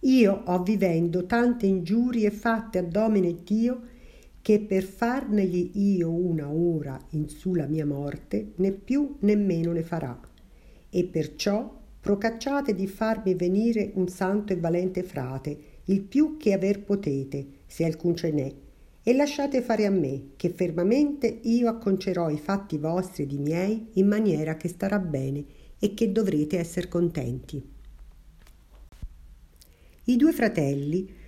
Io 0.00 0.42
ho 0.44 0.62
vivendo 0.64 1.24
tante 1.26 1.66
ingiurie 1.66 2.32
fatte 2.32 2.78
a 2.78 2.82
Domine 2.82 3.42
Dio 3.44 3.89
che 4.50 4.58
per 4.58 4.82
farnegli 4.82 5.70
io 5.74 6.10
una 6.10 6.50
ora 6.50 7.00
in 7.10 7.28
su 7.28 7.54
la 7.54 7.66
mia 7.66 7.86
morte, 7.86 8.50
né 8.56 8.72
più 8.72 9.14
né 9.20 9.36
meno 9.36 9.70
ne 9.70 9.84
farà. 9.84 10.20
E 10.90 11.04
perciò 11.04 11.72
procacciate 12.00 12.74
di 12.74 12.88
farmi 12.88 13.36
venire 13.36 13.92
un 13.94 14.08
santo 14.08 14.52
e 14.52 14.56
valente 14.56 15.04
frate, 15.04 15.56
il 15.84 16.00
più 16.00 16.36
che 16.36 16.52
aver 16.52 16.82
potete, 16.82 17.46
se 17.64 17.84
alcun 17.84 18.16
ce 18.16 18.32
n'è, 18.32 18.52
e 19.04 19.14
lasciate 19.14 19.62
fare 19.62 19.86
a 19.86 19.90
me, 19.90 20.30
che 20.34 20.50
fermamente 20.50 21.38
io 21.42 21.68
acconcerò 21.68 22.28
i 22.28 22.38
fatti 22.38 22.76
vostri 22.76 23.22
e 23.22 23.26
di 23.26 23.38
miei 23.38 23.90
in 23.92 24.08
maniera 24.08 24.56
che 24.56 24.66
starà 24.66 24.98
bene 24.98 25.44
e 25.78 25.94
che 25.94 26.10
dovrete 26.10 26.58
essere 26.58 26.88
contenti. 26.88 27.62
I 30.06 30.16
due 30.16 30.32
fratelli 30.32 31.18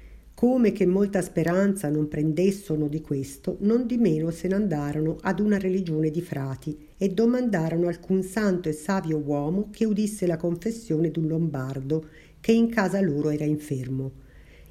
come 0.42 0.72
che 0.72 0.86
molta 0.86 1.22
speranza 1.22 1.88
non 1.88 2.08
prendessono 2.08 2.88
di 2.88 3.00
questo, 3.00 3.58
non 3.60 3.86
di 3.86 3.96
meno 3.96 4.32
se 4.32 4.48
n'andarono 4.48 5.18
ad 5.20 5.38
una 5.38 5.56
religione 5.56 6.10
di 6.10 6.20
frati 6.20 6.76
e 6.96 7.10
domandarono 7.10 7.86
alcun 7.86 8.24
santo 8.24 8.68
e 8.68 8.72
savio 8.72 9.18
uomo 9.18 9.68
che 9.70 9.84
udisse 9.84 10.26
la 10.26 10.36
confessione 10.36 11.12
d'un 11.12 11.28
lombardo 11.28 12.08
che 12.40 12.50
in 12.50 12.70
casa 12.70 13.00
loro 13.00 13.30
era 13.30 13.44
infermo. 13.44 14.10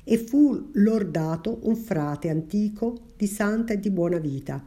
E 0.04 0.18
fu 0.18 0.72
lor 0.74 1.08
dato 1.08 1.60
un 1.64 1.78
frate 1.78 2.28
antico 2.28 2.98
di 3.16 3.28
santa 3.28 3.72
e 3.72 3.80
di 3.80 3.92
buona 3.92 4.18
vita, 4.18 4.62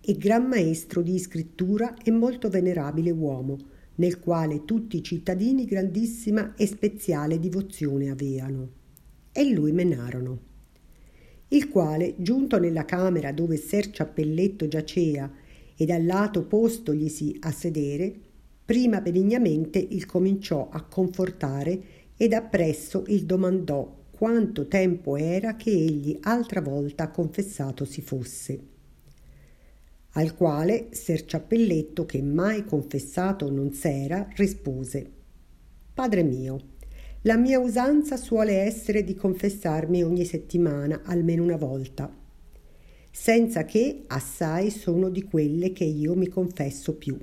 e 0.00 0.16
gran 0.16 0.48
maestro 0.48 1.00
di 1.00 1.16
scrittura 1.20 1.94
e 2.02 2.10
molto 2.10 2.48
venerabile 2.48 3.12
uomo, 3.12 3.56
nel 3.94 4.18
quale 4.18 4.64
tutti 4.64 4.96
i 4.96 5.02
cittadini 5.04 5.64
grandissima 5.64 6.54
e 6.56 6.66
speziale 6.66 7.38
divozione 7.38 8.10
aveano 8.10 8.78
e 9.32 9.50
lui 9.50 9.72
menarono. 9.72 10.48
il 11.48 11.68
quale, 11.68 12.14
giunto 12.18 12.58
nella 12.58 12.84
camera 12.84 13.32
dove 13.32 13.56
ser 13.56 13.90
Ciappelletto 13.90 14.68
giacea 14.68 15.30
e 15.76 15.84
dal 15.84 16.04
lato 16.04 16.44
postogli 16.44 17.36
a 17.40 17.50
sedere, 17.50 18.14
prima 18.64 19.00
benignamente 19.00 19.78
il 19.78 20.06
cominciò 20.06 20.68
a 20.70 20.82
confortare 20.82 21.80
ed 22.16 22.32
appresso 22.34 23.04
il 23.08 23.24
domandò 23.24 23.98
quanto 24.10 24.68
tempo 24.68 25.16
era 25.16 25.56
che 25.56 25.70
egli 25.70 26.18
altra 26.20 26.60
volta 26.60 27.08
confessato 27.08 27.84
si 27.84 28.02
fosse. 28.02 28.60
Al 30.14 30.34
quale 30.34 30.88
Ser 30.90 31.24
Ciappelletto, 31.24 32.04
che 32.04 32.20
mai 32.20 32.64
confessato 32.64 33.50
non 33.50 33.72
s'era, 33.72 34.28
rispose 34.36 35.10
Padre 35.94 36.22
mio, 36.22 36.60
la 37.24 37.36
mia 37.36 37.58
usanza 37.58 38.16
suole 38.16 38.52
essere 38.52 39.04
di 39.04 39.14
confessarmi 39.14 40.02
ogni 40.02 40.24
settimana 40.24 41.02
almeno 41.04 41.42
una 41.42 41.56
volta, 41.56 42.10
senza 43.10 43.64
che 43.66 44.04
assai 44.06 44.70
sono 44.70 45.10
di 45.10 45.22
quelle 45.24 45.72
che 45.72 45.84
io 45.84 46.14
mi 46.14 46.28
confesso 46.28 46.94
più. 46.96 47.18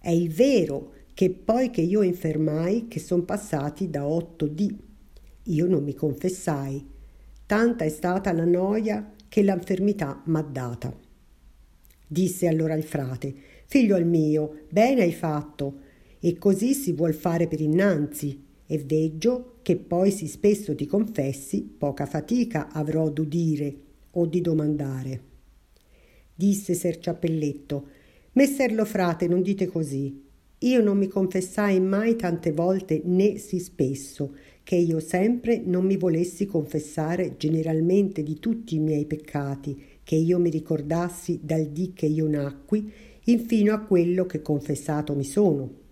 È 0.00 0.10
il 0.10 0.32
vero 0.32 0.92
che 1.14 1.30
poi 1.30 1.70
che 1.70 1.82
io 1.82 2.02
infermai 2.02 2.88
che 2.88 2.98
son 2.98 3.24
passati 3.24 3.88
da 3.88 4.04
otto 4.06 4.46
dì 4.46 4.76
io 5.44 5.66
non 5.66 5.84
mi 5.84 5.94
confessai. 5.94 6.84
Tanta 7.46 7.84
è 7.84 7.88
stata 7.88 8.32
la 8.32 8.44
noia 8.44 9.12
che 9.28 9.42
l'infermità 9.42 10.20
m'ha 10.24 10.42
data. 10.42 10.92
Disse 12.08 12.48
allora 12.48 12.74
il 12.74 12.82
frate, 12.82 13.34
figlio 13.66 13.96
mio, 14.04 14.64
bene 14.68 15.02
hai 15.02 15.12
fatto, 15.12 15.80
e 16.18 16.36
così 16.38 16.74
si 16.74 16.92
vuol 16.92 17.14
fare 17.14 17.46
per 17.46 17.60
innanzi, 17.60 18.45
e 18.66 18.78
veggio 18.78 19.58
che 19.62 19.76
poi 19.76 20.10
si 20.10 20.26
spesso 20.26 20.74
ti 20.74 20.86
confessi, 20.86 21.62
poca 21.62 22.06
fatica 22.06 22.68
avrò 22.70 23.08
d'udire 23.10 23.74
o 24.12 24.26
di 24.26 24.40
domandare. 24.40 25.20
Disse 26.34 26.74
Ser 26.74 26.98
Ciappelletto, 26.98 27.86
Messer 28.32 28.72
lo 28.74 28.84
frate, 28.84 29.26
non 29.28 29.40
dite 29.40 29.66
così. 29.66 30.22
Io 30.58 30.82
non 30.82 30.98
mi 30.98 31.06
confessai 31.06 31.80
mai 31.80 32.16
tante 32.16 32.52
volte 32.52 33.00
né 33.04 33.38
sì 33.38 33.58
spesso, 33.58 34.34
che 34.62 34.76
io 34.76 35.00
sempre 35.00 35.62
non 35.64 35.86
mi 35.86 35.96
volessi 35.96 36.44
confessare 36.44 37.36
generalmente 37.38 38.22
di 38.22 38.38
tutti 38.38 38.74
i 38.74 38.78
miei 38.78 39.06
peccati, 39.06 39.80
che 40.02 40.16
io 40.16 40.38
mi 40.38 40.50
ricordassi 40.50 41.40
dal 41.42 41.66
dì 41.66 41.92
che 41.94 42.06
io 42.06 42.28
nacqui, 42.28 42.92
infino 43.24 43.72
a 43.72 43.80
quello 43.80 44.26
che 44.26 44.42
confessato 44.42 45.14
mi 45.14 45.24
sono. 45.24 45.84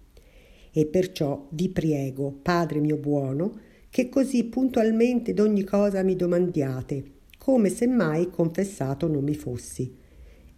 E 0.77 0.87
perciò 0.87 1.47
vi 1.51 1.69
priego, 1.69 2.37
Padre 2.43 2.81
mio 2.81 2.97
buono, 2.97 3.61
che 3.89 4.09
così 4.09 4.43
puntualmente 4.43 5.33
d'ogni 5.33 5.63
cosa 5.63 6.03
mi 6.03 6.17
domandiate, 6.17 7.05
come 7.39 7.69
se 7.69 7.87
mai 7.87 8.29
confessato 8.29 9.07
non 9.07 9.23
mi 9.23 9.37
fossi. 9.37 9.95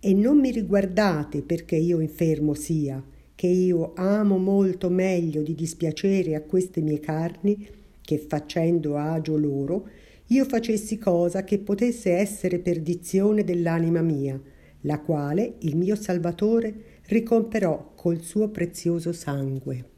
E 0.00 0.14
non 0.14 0.38
mi 0.38 0.50
riguardate 0.50 1.42
perché 1.42 1.76
io 1.76 2.00
infermo 2.00 2.54
sia, 2.54 3.04
che 3.34 3.46
io 3.46 3.92
amo 3.94 4.38
molto 4.38 4.88
meglio 4.88 5.42
di 5.42 5.54
dispiacere 5.54 6.34
a 6.34 6.40
queste 6.40 6.80
mie 6.80 6.98
carni, 6.98 7.68
che 8.00 8.16
facendo 8.16 8.96
agio 8.96 9.36
loro, 9.36 9.86
io 10.28 10.46
facessi 10.46 10.96
cosa 10.96 11.44
che 11.44 11.58
potesse 11.58 12.12
essere 12.12 12.58
perdizione 12.60 13.44
dell'anima 13.44 14.00
mia, 14.00 14.40
la 14.80 14.98
quale 14.98 15.56
il 15.58 15.76
mio 15.76 15.94
Salvatore 15.94 16.72
ricomperò 17.08 17.92
col 17.94 18.22
suo 18.22 18.48
prezioso 18.48 19.12
sangue. 19.12 19.95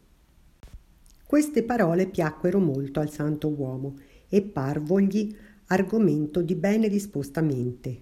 Queste 1.28 1.62
parole 1.62 2.06
piacquero 2.06 2.58
molto 2.58 3.00
al 3.00 3.10
santo 3.10 3.50
uomo 3.50 3.98
e 4.30 4.40
parvogli 4.40 5.36
argomento 5.66 6.40
di 6.40 6.54
bene 6.54 6.88
disposta 6.88 7.42
mente. 7.42 8.00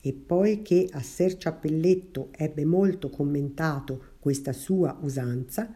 E 0.00 0.12
poi 0.12 0.62
che 0.62 0.88
a 0.92 1.02
Ser 1.02 1.36
Ciappelletto 1.36 2.28
ebbe 2.30 2.64
molto 2.64 3.10
commentato 3.10 4.14
questa 4.20 4.52
sua 4.52 4.96
usanza, 5.02 5.74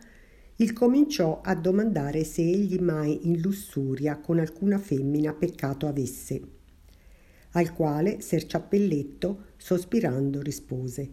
il 0.55 0.73
cominciò 0.73 1.41
a 1.43 1.57
domandare 1.57 2.23
se 2.23 2.43
egli 2.43 2.79
mai 2.79 3.27
in 3.27 3.41
lussuria 3.41 4.19
con 4.19 4.39
alcuna 4.39 4.79
femmina 4.79 5.33
peccato 5.35 5.89
avesse. 5.89 6.41
Al 7.55 7.73
quale 7.73 8.21
Ser 8.21 8.47
Ciappelletto, 8.47 9.47
sospirando, 9.57 10.41
rispose 10.41 11.11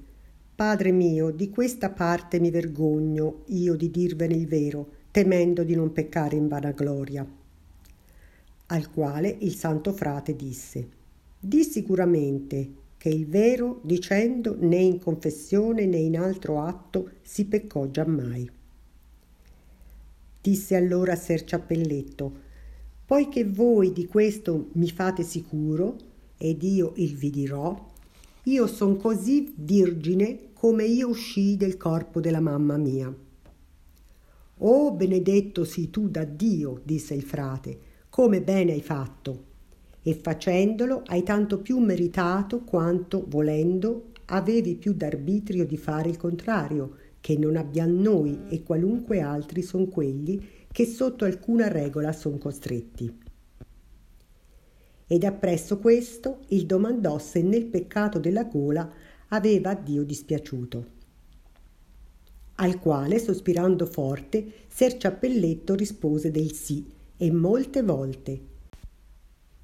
Padre 0.53 0.91
mio, 0.91 1.31
di 1.31 1.49
questa 1.49 1.89
parte 1.89 2.39
mi 2.39 2.51
vergogno 2.51 3.45
io 3.47 3.75
di 3.75 3.89
dirvene 3.89 4.35
il 4.35 4.45
vero, 4.45 4.91
temendo 5.11 5.63
di 5.63 5.75
non 5.75 5.91
peccare 5.91 6.35
in 6.35 6.47
vanagloria. 6.47 7.27
Al 8.67 8.89
quale 8.89 9.35
il 9.41 9.53
santo 9.53 9.93
frate 9.93 10.35
disse 10.35 10.87
Di 11.39 11.63
sicuramente 11.63 12.79
che 12.97 13.09
il 13.09 13.27
vero 13.27 13.79
dicendo 13.83 14.55
né 14.59 14.77
in 14.77 14.99
confessione 14.99 15.85
né 15.85 15.97
in 15.97 16.17
altro 16.17 16.61
atto 16.61 17.11
si 17.21 17.45
peccò 17.45 17.87
giammai 17.87 18.59
disse 20.41 20.75
allora 20.75 21.15
Ser 21.15 21.43
Ciappelletto, 21.43 22.49
poiché 23.05 23.45
voi 23.45 23.93
di 23.93 24.07
questo 24.07 24.69
mi 24.73 24.89
fate 24.89 25.23
sicuro, 25.23 25.95
ed 26.37 26.63
io 26.63 26.93
il 26.95 27.15
vi 27.15 27.29
dirò, 27.29 27.89
io 28.43 28.67
son 28.67 28.97
così 28.97 29.53
virgine 29.55 30.49
come 30.53 30.85
io 30.85 31.09
uscii 31.09 31.57
del 31.57 31.77
corpo 31.77 32.19
della 32.19 32.39
mamma 32.39 32.77
mia. 32.77 33.13
Oh, 34.63 34.91
benedetto 34.91 35.63
sii 35.63 35.89
tu 35.89 36.07
da 36.07 36.23
Dio, 36.23 36.81
disse 36.83 37.15
il 37.15 37.23
frate, 37.23 37.79
come 38.09 38.43
bene 38.43 38.73
hai 38.73 38.81
fatto. 38.81 39.45
E 40.03 40.13
facendolo 40.13 41.01
hai 41.07 41.23
tanto 41.23 41.59
più 41.61 41.79
meritato 41.79 42.59
quanto, 42.61 43.25
volendo, 43.27 44.11
avevi 44.25 44.75
più 44.75 44.93
d'arbitrio 44.93 45.65
di 45.65 45.77
fare 45.77 46.09
il 46.09 46.17
contrario, 46.17 46.95
che 47.19 47.39
non 47.39 47.55
abbiamo 47.55 47.99
noi 47.99 48.41
e 48.49 48.61
qualunque 48.61 49.19
altri 49.19 49.63
sono 49.63 49.87
quelli 49.87 50.39
che 50.71 50.85
sotto 50.85 51.25
alcuna 51.25 51.67
regola 51.67 52.11
sono 52.11 52.37
costretti. 52.37 53.17
Ed 55.07 55.23
appresso 55.23 55.79
questo 55.79 56.41
il 56.49 56.67
domandò 56.67 57.17
se 57.17 57.41
nel 57.41 57.65
peccato 57.65 58.19
della 58.19 58.43
gola 58.43 58.87
aveva 59.29 59.71
a 59.71 59.75
Dio 59.75 60.03
dispiaciuto. 60.03 61.00
Al 62.61 62.77
quale, 62.77 63.17
sospirando 63.17 63.87
forte, 63.87 64.45
Ser 64.67 64.95
Ciappelletto 64.97 65.73
rispose 65.73 66.29
del 66.29 66.51
sì, 66.51 66.85
e 67.17 67.31
molte 67.31 67.81
volte. 67.81 68.39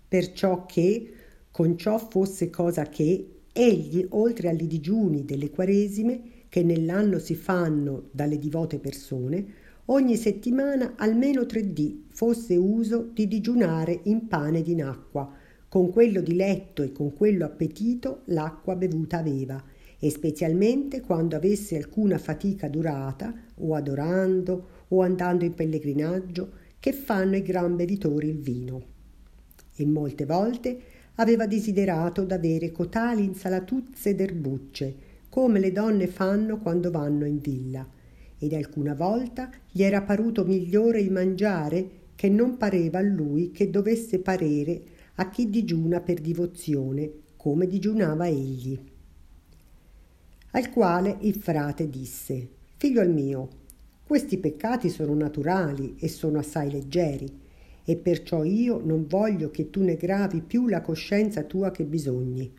Perciò 0.08 0.66
che, 0.66 1.14
con 1.52 1.78
ciò 1.78 2.00
fosse 2.00 2.50
cosa 2.50 2.86
che, 2.86 3.42
egli, 3.54 4.04
oltre 4.10 4.50
agli 4.50 4.66
digiuni 4.66 5.26
delle 5.26 5.52
quaresime, 5.52 6.22
che 6.50 6.64
nell'anno 6.64 7.20
si 7.20 7.36
fanno 7.36 8.08
dalle 8.10 8.40
divote 8.40 8.80
persone, 8.80 9.46
ogni 9.86 10.16
settimana 10.16 10.94
almeno 10.96 11.46
tre 11.46 11.72
dì 11.72 12.08
fosse 12.10 12.56
uso 12.56 13.12
di 13.14 13.28
digiunare 13.28 14.00
in 14.06 14.28
pane 14.28 14.60
ed 14.60 14.70
in 14.70 14.82
acqua, 14.82 15.32
con 15.70 15.92
quello 15.92 16.22
diletto 16.22 16.82
e 16.82 16.92
con 16.92 17.14
quello 17.14 17.46
appetito 17.46 18.22
l'acqua 18.26 18.76
bevuta 18.76 19.20
aveva, 19.20 19.64
e 20.00 20.10
specialmente 20.10 21.02
quando 21.02 21.36
avesse 21.36 21.78
alcuna 21.78 22.18
fatica 22.18 22.68
durata, 22.68 23.34
o 23.56 23.74
adorando, 23.74 24.68
o 24.90 25.02
andando 25.02 25.44
in 25.44 25.54
pellegrinaggio, 25.54 26.52
che 26.80 26.94
fanno 26.94 27.36
i 27.36 27.42
gran 27.42 27.76
bevitori 27.76 28.30
il 28.30 28.40
vino. 28.40 28.84
E 29.76 29.86
molte 29.86 30.26
volte 30.26 30.80
aveva 31.16 31.48
desiderato 31.48 32.24
d'avere 32.24 32.72
cotali 32.72 33.24
insalatuzze 33.24 34.14
d'erbucce, 34.14 34.96
come 35.30 35.60
le 35.60 35.72
donne 35.72 36.08
fanno 36.08 36.60
quando 36.60 36.92
vanno 36.92 37.26
in 37.26 37.40
villa, 37.40 37.88
ed 38.40 38.54
alcuna 38.54 38.94
volta 38.94 39.50
gli 39.70 39.82
era 39.82 40.02
paruto 40.04 40.46
migliore 40.46 41.00
il 41.00 41.12
mangiare 41.12 41.90
che 42.16 42.30
non 42.30 42.58
pareva 42.58 43.00
a 43.00 43.04
lui 43.04 43.52
che 43.52 43.70
dovesse 43.70 44.20
parere 44.20 44.82
a 45.16 45.30
chi 45.30 45.50
digiuna 45.50 46.00
per 46.02 46.22
divozione, 46.22 47.12
come 47.36 47.68
digiunava 47.68 48.28
egli. 48.28 48.80
Al 50.52 50.70
quale 50.72 51.18
il 51.22 51.36
frate 51.36 51.90
disse, 51.90 52.48
Figlio 52.78 53.06
mio, 53.08 53.50
questi 54.06 54.38
peccati 54.38 54.90
sono 54.90 55.14
naturali 55.14 55.96
e 56.00 56.08
sono 56.08 56.40
assai 56.40 56.72
leggeri, 56.72 57.46
e 57.84 57.96
perciò 57.96 58.44
io 58.44 58.82
non 58.84 59.06
voglio 59.08 59.50
che 59.50 59.70
tu 59.70 59.82
ne 59.84 59.96
gravi 59.96 60.42
più 60.42 60.68
la 60.68 60.82
coscienza 60.82 61.44
tua 61.44 61.72
che 61.72 61.84
bisogni. 61.84 62.52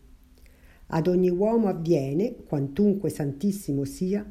Ad 0.89 1.07
ogni 1.07 1.31
uomo 1.31 1.69
avviene, 1.69 2.35
quantunque 2.47 3.11
santissimo 3.11 3.85
sia, 3.85 4.27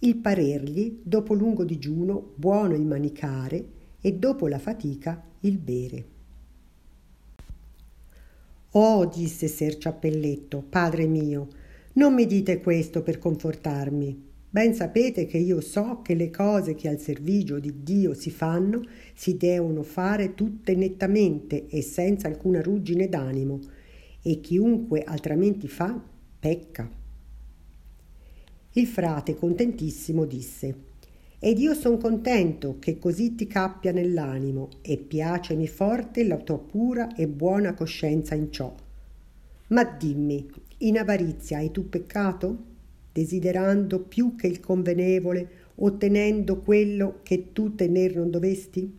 il 0.00 0.16
parergli, 0.16 1.00
dopo 1.02 1.34
lungo 1.34 1.64
digiuno, 1.64 2.32
buono 2.34 2.74
il 2.74 2.84
manicare 2.84 3.64
e 4.00 4.12
dopo 4.14 4.46
la 4.46 4.58
fatica 4.58 5.22
il 5.40 5.58
bere. 5.58 6.04
Oh, 8.72 9.06
disse 9.06 9.48
Ser 9.48 9.76
Ciappelletto, 9.76 10.62
padre 10.68 11.06
mio, 11.06 11.48
non 11.98 12.14
mi 12.14 12.26
dite 12.26 12.60
questo 12.60 13.02
per 13.02 13.18
confortarmi. 13.18 14.26
Ben 14.50 14.72
sapete 14.72 15.26
che 15.26 15.36
io 15.36 15.60
so 15.60 16.00
che 16.00 16.14
le 16.14 16.30
cose 16.30 16.76
che 16.76 16.88
al 16.88 17.00
servigio 17.00 17.58
di 17.58 17.82
Dio 17.82 18.14
si 18.14 18.30
fanno 18.30 18.82
si 19.14 19.36
devono 19.36 19.82
fare 19.82 20.36
tutte 20.36 20.76
nettamente 20.76 21.66
e 21.66 21.82
senza 21.82 22.28
alcuna 22.28 22.62
ruggine 22.62 23.08
d'animo 23.08 23.58
e 24.22 24.38
chiunque 24.38 25.02
altrimenti 25.02 25.66
fa, 25.66 26.00
pecca. 26.38 26.88
Il 28.74 28.86
frate, 28.86 29.34
contentissimo, 29.34 30.24
disse 30.24 30.86
ed 31.40 31.58
io 31.58 31.74
son 31.74 31.98
contento 31.98 32.78
che 32.78 32.98
così 32.98 33.34
ti 33.34 33.48
cappia 33.48 33.90
nell'animo 33.90 34.68
e 34.82 34.98
piacemi 34.98 35.66
forte 35.66 36.24
la 36.24 36.36
tua 36.36 36.58
pura 36.58 37.14
e 37.16 37.26
buona 37.26 37.74
coscienza 37.74 38.36
in 38.36 38.52
ciò. 38.52 38.72
Ma 39.68 39.84
dimmi, 39.84 40.48
in 40.78 40.98
avarizia 40.98 41.58
hai 41.58 41.70
tu 41.70 41.88
peccato? 41.88 42.64
Desiderando 43.12 44.00
più 44.00 44.34
che 44.36 44.46
il 44.46 44.60
convenevole, 44.60 45.48
ottenendo 45.76 46.60
quello 46.60 47.20
che 47.22 47.52
tu 47.52 47.74
tener 47.74 48.16
non 48.16 48.30
dovesti? 48.30 48.98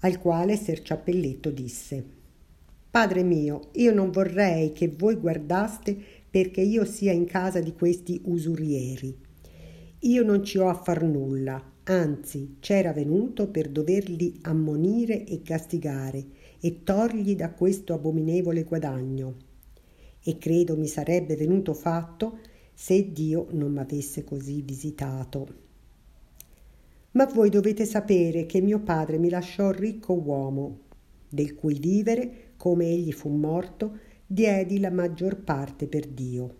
Al 0.00 0.18
quale 0.18 0.56
Ser 0.56 0.82
Ciappelletto 0.82 1.50
disse 1.50 2.04
Padre 2.90 3.22
mio, 3.22 3.68
io 3.72 3.92
non 3.92 4.10
vorrei 4.10 4.72
che 4.72 4.88
voi 4.88 5.16
guardaste 5.16 5.96
perché 6.30 6.60
io 6.60 6.84
sia 6.84 7.12
in 7.12 7.26
casa 7.26 7.60
di 7.60 7.72
questi 7.74 8.20
usurieri 8.24 9.28
io 10.04 10.22
non 10.22 10.42
ci 10.42 10.56
ho 10.56 10.68
a 10.70 10.74
far 10.74 11.02
nulla, 11.02 11.62
anzi 11.84 12.56
c'era 12.58 12.90
venuto 12.94 13.48
per 13.48 13.68
doverli 13.68 14.38
ammonire 14.42 15.26
e 15.26 15.42
castigare 15.42 16.24
e 16.58 16.84
torgli 16.84 17.36
da 17.36 17.50
questo 17.50 17.92
abominevole 17.92 18.64
guadagno. 18.64 19.34
E 20.22 20.36
credo 20.38 20.76
mi 20.76 20.86
sarebbe 20.86 21.34
venuto 21.34 21.72
fatto 21.72 22.38
se 22.74 23.12
Dio 23.12 23.46
non 23.50 23.72
m'avesse 23.72 24.24
così 24.24 24.62
visitato. 24.62 25.68
Ma 27.12 27.26
voi 27.26 27.50
dovete 27.50 27.84
sapere 27.84 28.46
che 28.46 28.60
mio 28.60 28.80
padre 28.80 29.18
mi 29.18 29.28
lasciò 29.28 29.70
ricco 29.70 30.12
uomo, 30.12 30.78
del 31.28 31.54
cui 31.54 31.78
vivere, 31.78 32.52
come 32.56 32.86
egli 32.86 33.12
fu 33.12 33.28
morto, 33.30 33.98
diedi 34.26 34.78
la 34.78 34.90
maggior 34.90 35.36
parte 35.42 35.88
per 35.88 36.06
Dio. 36.06 36.56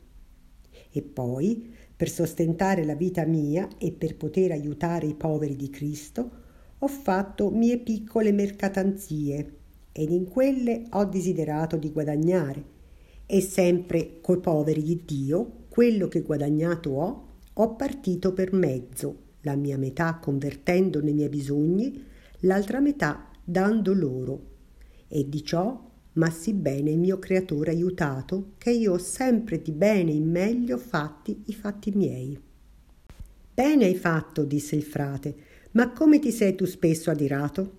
E 0.91 1.03
poi, 1.03 1.73
per 1.95 2.09
sostentare 2.09 2.85
la 2.85 2.95
vita 2.95 3.25
mia 3.25 3.69
e 3.79 3.93
per 3.93 4.17
poter 4.17 4.53
aiutare 4.53 5.07
i 5.07 5.15
poveri 5.15 5.55
di 5.55 5.71
Cristo, 5.71 6.31
ho 6.79 6.89
fatto 6.89 7.51
mie 7.51 7.79
piccole 7.79 8.33
mercatanzie 8.33 9.55
ed 9.93 10.11
in 10.11 10.27
quelle 10.29 10.87
ho 10.91 11.05
desiderato 11.05 11.77
di 11.77 11.91
guadagnare 11.91 12.79
e 13.31 13.41
sempre 13.41 14.19
coi 14.21 14.41
poveri 14.41 14.83
di 14.83 15.03
Dio 15.05 15.67
quello 15.69 16.09
che 16.09 16.23
guadagnato 16.23 16.91
ho 16.91 17.29
ho 17.53 17.75
partito 17.77 18.33
per 18.33 18.53
mezzo, 18.53 19.19
la 19.43 19.55
mia 19.55 19.77
metà 19.77 20.19
convertendo 20.21 21.01
nei 21.01 21.13
miei 21.13 21.29
bisogni, 21.29 22.05
l'altra 22.41 22.81
metà 22.81 23.29
dando 23.45 23.93
loro. 23.93 24.49
E 25.09 25.29
di 25.29 25.45
ciò 25.45 25.89
ma 26.15 26.31
sì 26.31 26.55
bene 26.55 26.91
il 26.91 26.99
mio 26.99 27.19
creatore 27.19 27.71
aiutato, 27.71 28.53
che 28.59 28.71
io 28.71 28.95
ho 28.95 28.99
sempre 28.99 29.63
di 29.63 29.71
bene 29.73 30.11
in 30.11 30.29
meglio 30.29 30.77
fatti 30.77 31.43
i 31.47 31.55
fatti 31.55 31.93
miei. 31.95 32.39
Bene 33.55 33.85
hai 33.85 33.95
fatto, 33.95 34.45
disse 34.45 34.75
il 34.75 34.83
frate, 34.83 35.35
ma 35.73 35.93
come 35.93 36.19
ti 36.19 36.33
sei 36.33 36.55
tu 36.55 36.65
spesso 36.65 37.11
adirato? 37.11 37.79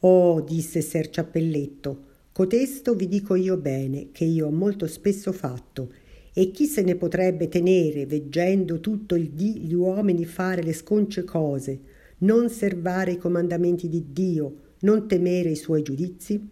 Oh, 0.00 0.40
disse 0.42 0.82
Ser 0.82 1.08
Ciappelletto, 1.08 2.04
cotesto 2.36 2.94
vi 2.94 3.08
dico 3.08 3.34
io 3.34 3.56
bene, 3.56 4.08
che 4.12 4.26
io 4.26 4.48
ho 4.48 4.50
molto 4.50 4.86
spesso 4.86 5.32
fatto, 5.32 5.90
e 6.34 6.50
chi 6.50 6.66
se 6.66 6.82
ne 6.82 6.94
potrebbe 6.94 7.48
tenere, 7.48 8.04
veggendo 8.04 8.78
tutto 8.78 9.14
il 9.14 9.30
dì 9.30 9.60
gli 9.60 9.72
uomini 9.72 10.26
fare 10.26 10.62
le 10.62 10.74
sconce 10.74 11.24
cose, 11.24 11.80
non 12.18 12.50
servare 12.50 13.12
i 13.12 13.16
comandamenti 13.16 13.88
di 13.88 14.12
Dio, 14.12 14.74
non 14.80 15.08
temere 15.08 15.48
i 15.48 15.56
suoi 15.56 15.80
giudizi? 15.82 16.46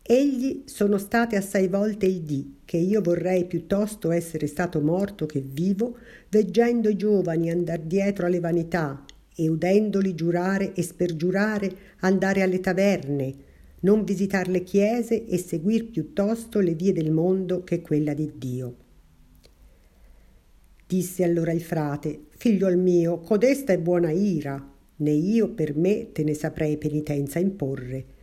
Egli 0.00 0.62
sono 0.66 0.96
state 0.98 1.34
assai 1.34 1.66
volte 1.66 2.06
il 2.06 2.20
dì 2.20 2.58
che 2.64 2.76
io 2.76 3.00
vorrei 3.00 3.46
piuttosto 3.46 4.12
essere 4.12 4.46
stato 4.46 4.80
morto 4.80 5.26
che 5.26 5.40
vivo, 5.40 5.96
veggendo 6.28 6.88
i 6.88 6.94
giovani 6.94 7.50
andar 7.50 7.80
dietro 7.80 8.26
alle 8.26 8.38
vanità 8.38 9.04
e 9.34 9.48
udendoli 9.48 10.14
giurare 10.14 10.72
e 10.72 10.82
spergiurare 10.82 11.76
andare 11.98 12.42
alle 12.42 12.60
taverne, 12.60 13.46
non 13.80 14.04
visitar 14.04 14.48
le 14.48 14.62
chiese 14.62 15.26
e 15.26 15.38
seguir 15.38 15.90
piuttosto 15.90 16.60
le 16.60 16.74
vie 16.74 16.92
del 16.92 17.10
mondo 17.10 17.64
che 17.64 17.80
quella 17.80 18.14
di 18.14 18.32
Dio. 18.36 18.76
Disse 20.86 21.22
allora 21.22 21.52
il 21.52 21.62
frate, 21.62 22.26
figliuol 22.30 22.76
mio, 22.76 23.18
codesta 23.20 23.72
è 23.72 23.78
buona 23.78 24.10
ira, 24.10 24.74
né 24.96 25.10
io 25.10 25.50
per 25.52 25.76
me 25.76 26.12
te 26.12 26.24
ne 26.24 26.34
saprei 26.34 26.76
penitenza 26.78 27.38
imporre 27.38 28.16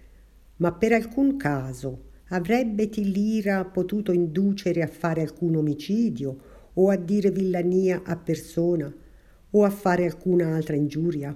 ma 0.58 0.72
per 0.72 0.94
alcun 0.94 1.36
caso 1.38 2.12
avrebbeti 2.30 3.12
l'ira 3.12 3.66
potuto 3.66 4.12
inducere 4.12 4.82
a 4.82 4.88
fare 4.88 5.22
alcun 5.22 5.56
omicidio 5.56 6.54
o 6.74 6.90
a 6.90 6.96
dire 6.96 7.32
villania 7.32 8.04
a 8.04 8.16
persona 8.16 8.94
o 9.52 9.64
a 9.64 9.70
fare 9.70 10.06
alcuna 10.06 10.56
altra 10.56 10.76
ingiuria? 10.76 11.36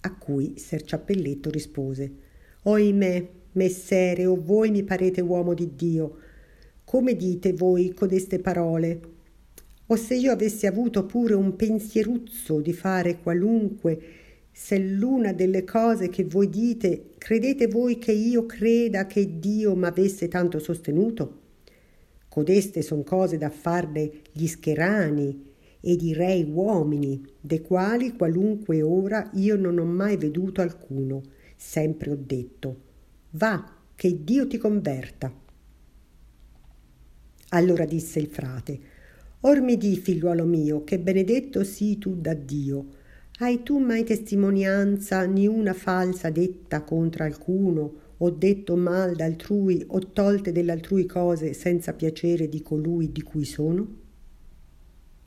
A 0.00 0.16
cui 0.16 0.58
Ser 0.58 0.82
Ciappelletto 0.82 1.50
rispose 1.50 2.26
Oimè, 2.68 3.28
messere, 3.52 4.26
o 4.26 4.38
voi 4.38 4.70
mi 4.70 4.82
parete 4.82 5.22
uomo 5.22 5.54
di 5.54 5.74
Dio, 5.74 6.16
come 6.84 7.16
dite 7.16 7.54
voi 7.54 7.94
codeste 7.94 8.40
parole? 8.40 9.00
O 9.86 9.96
se 9.96 10.14
io 10.14 10.32
avessi 10.32 10.66
avuto 10.66 11.06
pure 11.06 11.32
un 11.32 11.56
pensieruzzo 11.56 12.60
di 12.60 12.74
fare 12.74 13.20
qualunque 13.22 13.98
se 14.52 14.78
l'una 14.78 15.32
delle 15.32 15.64
cose 15.64 16.10
che 16.10 16.24
voi 16.24 16.50
dite, 16.50 17.12
credete 17.16 17.68
voi 17.68 17.96
che 17.96 18.12
io 18.12 18.44
creda 18.44 19.06
che 19.06 19.38
Dio 19.38 19.74
m'avesse 19.74 20.28
tanto 20.28 20.58
sostenuto? 20.58 21.40
Codeste 22.28 22.82
son 22.82 23.02
cose 23.02 23.38
da 23.38 23.48
farne 23.48 24.10
gli 24.30 24.46
scherani 24.46 25.42
ed 25.80 26.02
i 26.02 26.12
rei 26.12 26.42
uomini, 26.42 27.24
de 27.40 27.62
quali 27.62 28.14
qualunque 28.14 28.82
ora 28.82 29.30
io 29.36 29.56
non 29.56 29.78
ho 29.78 29.86
mai 29.86 30.18
veduto 30.18 30.60
alcuno. 30.60 31.22
Sempre 31.60 32.12
ho 32.12 32.16
detto, 32.16 32.80
va, 33.30 33.78
che 33.96 34.22
Dio 34.22 34.46
ti 34.46 34.58
converta. 34.58 35.34
Allora 37.48 37.84
disse 37.84 38.20
il 38.20 38.28
frate, 38.28 38.80
Or 39.40 39.60
mi 39.60 39.76
di, 39.76 39.96
figliuolo 39.96 40.44
mio, 40.44 40.84
che 40.84 41.00
benedetto 41.00 41.64
sii 41.64 41.98
tu 41.98 42.14
da 42.14 42.32
Dio, 42.34 42.86
hai 43.40 43.64
tu 43.64 43.80
mai 43.80 44.04
testimonianza 44.04 45.24
ni 45.24 45.48
una 45.48 45.74
falsa 45.74 46.30
detta 46.30 46.82
contra 46.82 47.24
alcuno, 47.24 48.14
o 48.18 48.30
detto 48.30 48.76
mal 48.76 49.16
d'altrui, 49.16 49.82
o 49.88 49.98
tolte 50.12 50.52
dell'altrui 50.52 51.06
cose 51.06 51.54
senza 51.54 51.92
piacere 51.92 52.48
di 52.48 52.62
colui 52.62 53.10
di 53.10 53.22
cui 53.22 53.44
sono? 53.44 53.96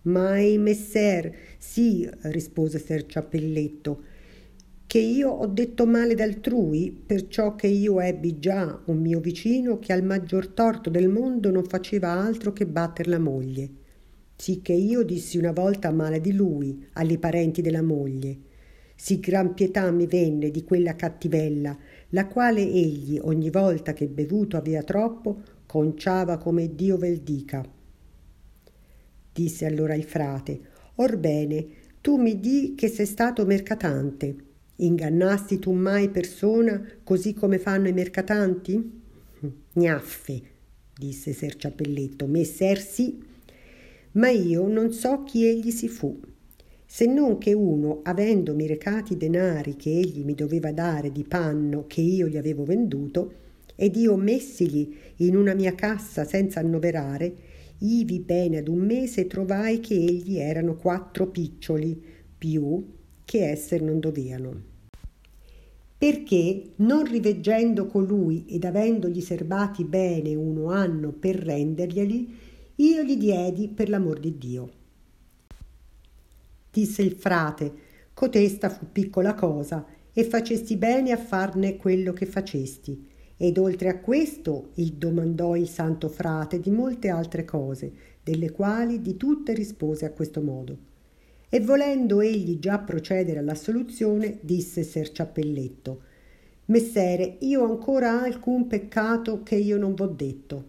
Mai, 0.04 0.58
messer, 0.58 1.36
sì, 1.58 2.10
rispose 2.22 2.80
Ser 2.80 3.06
Ciappelletto, 3.06 4.04
che 4.92 5.00
io 5.00 5.30
ho 5.30 5.48
detto 5.48 5.86
male 5.86 6.16
d'altrui, 6.16 6.92
perciò 6.92 7.56
che 7.56 7.68
io 7.68 8.02
ebbi 8.02 8.40
già 8.40 8.82
un 8.88 8.98
mio 8.98 9.22
vicino 9.22 9.80
che 9.80 9.94
al 9.94 10.04
maggior 10.04 10.50
torto 10.50 10.90
del 10.90 11.08
mondo 11.08 11.50
non 11.50 11.64
faceva 11.64 12.10
altro 12.10 12.52
che 12.52 12.68
batter 12.68 13.08
la 13.08 13.20
moglie 13.20 13.80
sicché 14.42 14.74
io 14.74 15.04
dissi 15.04 15.38
una 15.38 15.52
volta 15.52 15.92
male 15.92 16.20
di 16.20 16.34
lui 16.34 16.84
agli 16.94 17.20
parenti 17.20 17.62
della 17.62 17.84
moglie. 17.84 18.40
Sì 18.96 19.20
gran 19.20 19.54
pietà 19.54 19.92
mi 19.92 20.08
venne 20.08 20.50
di 20.50 20.64
quella 20.64 20.96
cattivella, 20.96 21.78
la 22.10 22.26
quale 22.26 22.62
egli 22.62 23.20
ogni 23.22 23.52
volta 23.52 23.94
che 23.94 24.08
bevuto 24.08 24.58
aveva 24.58 24.82
troppo, 24.82 25.44
conciava 25.68 26.38
come 26.38 26.74
Dio 26.74 26.98
vel 26.98 27.20
dica. 27.20 27.64
Disse 29.32 29.66
allora 29.68 29.94
il 29.94 30.06
frate, 30.06 30.60
Orbene, 30.96 31.68
tu 32.02 32.18
mi 32.18 32.40
di 32.40 32.74
che 32.76 32.88
sei 32.88 33.06
stato 33.06 33.46
mercatante. 33.46 34.51
Ingannasti 34.82 35.60
tu 35.60 35.74
mai 35.74 36.10
persona 36.10 36.84
così 37.04 37.36
come 37.36 37.60
fanno 37.60 37.88
i 37.88 37.94
mercatanti? 37.94 39.00
Gnaffe, 39.74 40.42
disse 40.98 41.34
Ser 41.34 41.56
Ciappelletto, 41.56 42.26
messer 42.26 42.80
sì, 42.80 43.24
ma 44.14 44.30
io 44.30 44.68
non 44.68 44.92
so 44.92 45.22
chi 45.22 45.46
egli 45.46 45.70
si 45.70 45.88
fu, 45.88 46.20
se 46.84 47.06
non 47.06 47.38
che 47.38 47.54
uno, 47.54 48.00
avendomi 48.02 48.66
recati 48.66 49.18
denari 49.18 49.76
che 49.76 49.92
egli 49.92 50.24
mi 50.24 50.34
doveva 50.34 50.72
dare 50.72 51.12
di 51.12 51.26
panno 51.26 51.86
che 51.86 52.02
io 52.02 52.28
gli 52.28 52.38
avevo 52.38 52.64
venduto, 52.64 53.34
ed 53.76 53.96
io 53.96 54.16
messigli 54.16 54.96
in 55.18 55.36
una 55.36 55.54
mia 55.54 55.76
cassa 55.76 56.24
senza 56.24 56.60
annoverare, 56.60 57.34
ivi 57.82 58.20
bene 58.20 58.58
ad 58.58 58.68
un 58.68 58.80
mese 58.80 59.28
trovai 59.28 59.80
che 59.80 59.94
egli 59.94 60.38
erano 60.38 60.76
quattro 60.76 61.28
piccioli, 61.28 62.02
più 62.36 62.84
che 63.24 63.48
esser 63.48 63.84
non 63.84 64.00
doveano. 64.00 64.70
Perché, 66.02 66.72
non 66.78 67.04
riveggendo 67.04 67.86
colui 67.86 68.46
ed 68.48 68.66
avendogli 68.66 69.22
serbati 69.22 69.84
bene 69.84 70.34
uno 70.34 70.72
anno 70.72 71.12
per 71.12 71.36
renderglieli, 71.36 72.36
io 72.78 73.04
gli 73.04 73.18
diedi 73.18 73.68
per 73.68 73.88
l'amor 73.88 74.20
di 74.20 74.36
Dio. 74.36 74.72
Disse 76.72 77.04
il 77.04 77.12
frate, 77.12 77.72
cotesta 78.16 78.70
fu 78.70 78.88
piccola 78.92 79.36
cosa, 79.36 79.86
e 80.12 80.24
facesti 80.24 80.76
bene 80.76 81.12
a 81.12 81.18
farne 81.18 81.78
quello 81.78 82.14
che 82.14 82.26
facesti, 82.26 83.08
ed 83.38 83.60
oltre 83.60 83.90
a 83.90 84.00
questo 84.00 84.72
il 84.78 84.94
domandò 84.94 85.56
il 85.56 85.68
santo 85.68 86.10
frate 86.10 86.60
di 86.60 86.72
molte 86.72 87.10
altre 87.10 87.46
cose, 87.46 87.94
delle 88.24 88.50
quali 88.50 89.02
di 89.02 89.18
tutte 89.18 89.54
rispose 89.54 90.06
a 90.06 90.12
questo 90.12 90.42
modo. 90.42 90.91
E 91.54 91.60
volendo 91.60 92.22
egli 92.22 92.60
già 92.60 92.80
procedere 92.80 93.40
all'assoluzione, 93.40 94.38
disse 94.40 94.84
Ser 94.84 95.12
Ciappelletto, 95.12 96.02
Messere, 96.68 97.36
io 97.40 97.66
ancora 97.66 98.22
alcun 98.22 98.68
peccato 98.68 99.44
che 99.44 99.56
io 99.56 99.78
non 99.78 99.94
v'ho 99.94 100.08
detto. 100.08 100.66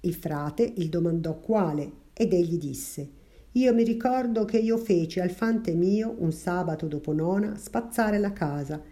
Il 0.00 0.12
frate 0.12 0.74
il 0.76 0.90
domandò 0.90 1.40
quale, 1.40 1.90
ed 2.12 2.34
egli 2.34 2.58
disse, 2.58 3.08
io 3.52 3.72
mi 3.72 3.82
ricordo 3.82 4.44
che 4.44 4.58
io 4.58 4.76
feci 4.76 5.20
al 5.20 5.30
fante 5.30 5.72
mio 5.72 6.14
un 6.18 6.32
sabato 6.32 6.86
dopo 6.86 7.14
nona 7.14 7.56
spazzare 7.56 8.18
la 8.18 8.34
casa 8.34 8.82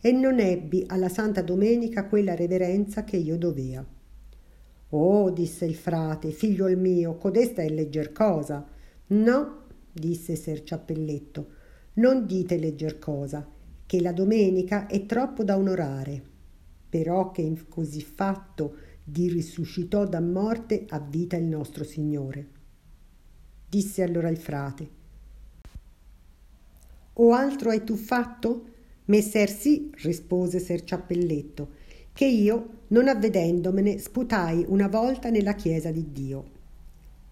e 0.00 0.10
non 0.12 0.40
ebbi 0.40 0.84
alla 0.86 1.10
Santa 1.10 1.42
Domenica 1.42 2.06
quella 2.06 2.34
reverenza 2.34 3.04
che 3.04 3.18
io 3.18 3.36
dovea. 3.36 3.84
Oh, 4.88 5.28
disse 5.28 5.66
il 5.66 5.74
frate, 5.74 6.30
figliuol 6.30 6.78
mio, 6.78 7.18
codesta 7.18 7.60
è 7.60 7.68
legger 7.68 8.12
cosa. 8.12 8.66
No, 9.08 9.61
disse 9.92 10.36
Ser 10.36 10.62
Ciappelletto, 10.62 11.48
non 11.94 12.26
dite 12.26 12.56
legger 12.56 12.98
cosa, 12.98 13.46
che 13.84 14.00
la 14.00 14.12
domenica 14.12 14.86
è 14.86 15.04
troppo 15.06 15.44
da 15.44 15.56
onorare. 15.56 16.30
Però 16.88 17.30
che 17.30 17.42
in 17.42 17.68
così 17.68 18.02
fatto 18.02 18.76
di 19.04 19.28
risuscitò 19.28 20.06
da 20.06 20.20
morte 20.20 20.84
a 20.88 20.98
vita 20.98 21.36
il 21.36 21.44
nostro 21.44 21.84
Signore. 21.84 22.46
Disse 23.68 24.02
allora 24.02 24.28
il 24.28 24.36
frate, 24.36 25.00
O 27.14 27.32
altro 27.32 27.70
hai 27.70 27.84
tu 27.84 27.96
fatto? 27.96 28.64
Messer 29.06 29.50
sì, 29.50 29.90
rispose 29.96 30.58
Ser 30.58 30.82
Ciappelletto, 30.84 31.68
che 32.12 32.24
io, 32.24 32.68
non 32.88 33.08
avvedendomene, 33.08 33.98
sputai 33.98 34.64
una 34.68 34.88
volta 34.88 35.28
nella 35.28 35.54
chiesa 35.54 35.90
di 35.90 36.10
Dio. 36.10 36.60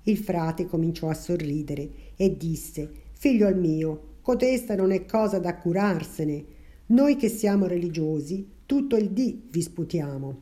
Il 0.05 0.17
frate 0.17 0.67
cominciò 0.67 1.09
a 1.09 1.15
sorridere 1.15 1.91
e 2.17 2.37
disse, 2.37 2.91
Figlio 3.13 3.55
mio, 3.55 4.17
cotesta 4.23 4.75
non 4.75 4.93
è 4.93 5.05
cosa 5.05 5.39
da 5.39 5.57
curarsene. 5.57 6.45
Noi 6.87 7.17
che 7.17 7.29
siamo 7.29 7.67
religiosi, 7.67 8.49
tutto 8.65 8.97
il 8.97 9.11
dì 9.11 9.49
vi 9.51 9.63
sputiamo. 9.63 10.39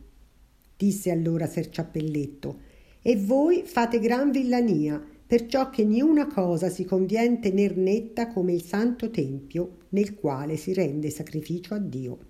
Disse 0.76 1.10
allora 1.10 1.46
Ser 1.46 1.70
Ciappelletto, 1.70 2.60
e 3.02 3.16
voi 3.16 3.62
fate 3.64 3.98
gran 3.98 4.30
villania, 4.30 5.02
perciò 5.26 5.70
che 5.70 5.84
niuna 5.84 6.26
cosa 6.26 6.68
si 6.68 6.84
convien 6.84 7.40
tener 7.40 7.76
netta 7.76 8.28
come 8.28 8.52
il 8.52 8.62
santo 8.62 9.10
tempio 9.10 9.78
nel 9.90 10.14
quale 10.14 10.56
si 10.56 10.72
rende 10.72 11.10
sacrificio 11.10 11.74
a 11.74 11.78
Dio. 11.78 12.27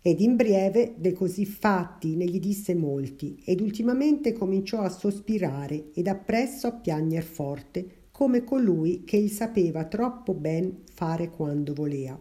Ed 0.00 0.20
in 0.20 0.36
breve 0.36 0.94
de 0.96 1.12
così 1.12 1.44
fatti 1.44 2.14
ne 2.14 2.24
gli 2.24 2.38
disse 2.38 2.74
molti, 2.74 3.40
ed 3.44 3.60
ultimamente 3.60 4.32
cominciò 4.32 4.80
a 4.80 4.88
sospirare 4.88 5.90
ed 5.92 6.06
appresso 6.06 6.66
a 6.68 6.72
piagner 6.72 7.24
forte, 7.24 7.96
come 8.12 8.44
colui 8.44 9.04
che 9.04 9.16
il 9.16 9.30
sapeva 9.30 9.84
troppo 9.84 10.34
ben 10.34 10.82
fare 10.92 11.30
quando 11.30 11.74
volea. 11.74 12.18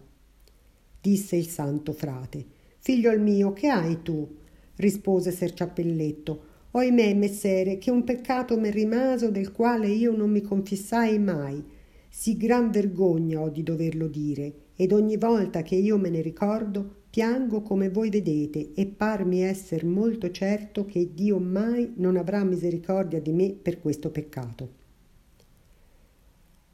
Disse 1.00 1.36
il 1.36 1.48
santo 1.48 1.94
frate, 1.94 2.46
Figliol 2.80 3.22
mio, 3.22 3.54
che 3.54 3.68
hai 3.68 4.02
tu? 4.02 4.28
rispose 4.76 5.32
Ser 5.32 5.54
Ciappelletto, 5.54 6.42
Oimè, 6.72 7.14
messere, 7.14 7.78
che 7.78 7.90
un 7.90 8.04
peccato 8.04 8.58
m'è 8.58 8.72
rimaso 8.72 9.32
del 9.32 9.52
quale 9.52 9.88
io 9.88 10.16
non 10.16 10.30
mi 10.30 10.42
confessai 10.42 11.18
mai. 11.18 11.64
Sì 12.10 12.38
gran 12.38 12.70
vergogna 12.72 13.42
ho 13.42 13.50
di 13.50 13.64
doverlo 13.64 14.08
dire, 14.08 14.54
ed 14.76 14.92
ogni 14.92 15.18
volta 15.18 15.62
che 15.64 15.76
io 15.76 15.98
me 15.98 16.10
ne 16.10 16.22
ricordo, 16.22 17.06
piango 17.18 17.64
come 17.64 17.90
voi 17.90 18.12
vedete, 18.12 18.74
e 18.76 18.86
parmi 18.86 19.42
esser 19.42 19.84
molto 19.84 20.30
certo 20.30 20.86
che 20.86 21.16
Dio 21.16 21.40
mai 21.40 21.94
non 21.96 22.16
avrà 22.16 22.44
misericordia 22.44 23.20
di 23.20 23.32
me 23.32 23.54
per 23.60 23.82
questo 23.82 24.12
peccato. 24.12 24.70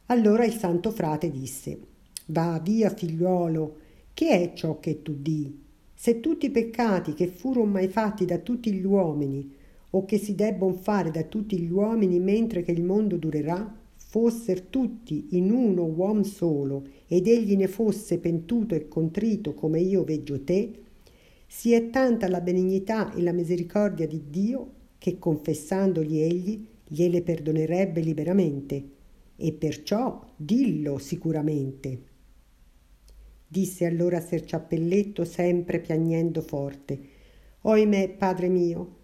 Allora 0.07 0.43
il 0.43 0.51
santo 0.51 0.91
frate 0.91 1.31
disse, 1.31 1.79
Va 2.25 2.59
via, 2.61 2.89
figliuolo, 2.89 3.77
che 4.13 4.29
è 4.31 4.53
ciò 4.53 4.81
che 4.81 5.01
tu 5.01 5.15
di? 5.17 5.61
Se 5.93 6.19
tutti 6.19 6.47
i 6.47 6.51
peccati 6.51 7.13
che 7.13 7.27
furono 7.27 7.71
mai 7.71 7.87
fatti 7.87 8.25
da 8.25 8.39
tutti 8.39 8.73
gli 8.73 8.83
uomini, 8.83 9.49
o 9.91 10.03
che 10.03 10.17
si 10.17 10.35
debbon 10.35 10.75
fare 10.75 11.09
da 11.09 11.23
tutti 11.23 11.57
gli 11.57 11.71
uomini 11.71 12.19
mentre 12.19 12.63
che 12.63 12.73
il 12.73 12.83
mondo 12.83 13.15
durerà, 13.15 13.73
fosser 14.13 14.61
tutti 14.61 15.29
in 15.31 15.49
uno 15.49 15.85
uom 15.85 16.21
solo, 16.21 16.85
ed 17.07 17.25
egli 17.25 17.55
ne 17.55 17.67
fosse 17.67 18.19
pentuto 18.19 18.75
e 18.75 18.87
contrito 18.87 19.55
come 19.55 19.79
io 19.79 20.03
veggio 20.03 20.43
te, 20.43 20.71
si 21.47 21.73
è 21.73 21.89
tanta 21.89 22.29
la 22.29 22.39
benignità 22.39 23.11
e 23.15 23.23
la 23.23 23.31
misericordia 23.31 24.05
di 24.05 24.25
Dio 24.29 24.73
che 24.99 25.17
confessandogli 25.17 26.19
egli 26.19 26.63
gliele 26.87 27.23
perdonerebbe 27.23 28.01
liberamente, 28.01 28.89
e 29.35 29.51
perciò 29.51 30.23
dillo 30.35 30.99
sicuramente. 30.99 32.01
Disse 33.47 33.87
allora 33.87 34.21
Ser 34.21 34.45
Ciappelletto 34.45 35.25
sempre 35.25 35.79
piagnendo 35.79 36.41
forte, 36.41 36.99
Oimè, 37.61 38.09
padre 38.09 38.47
mio, 38.47 38.95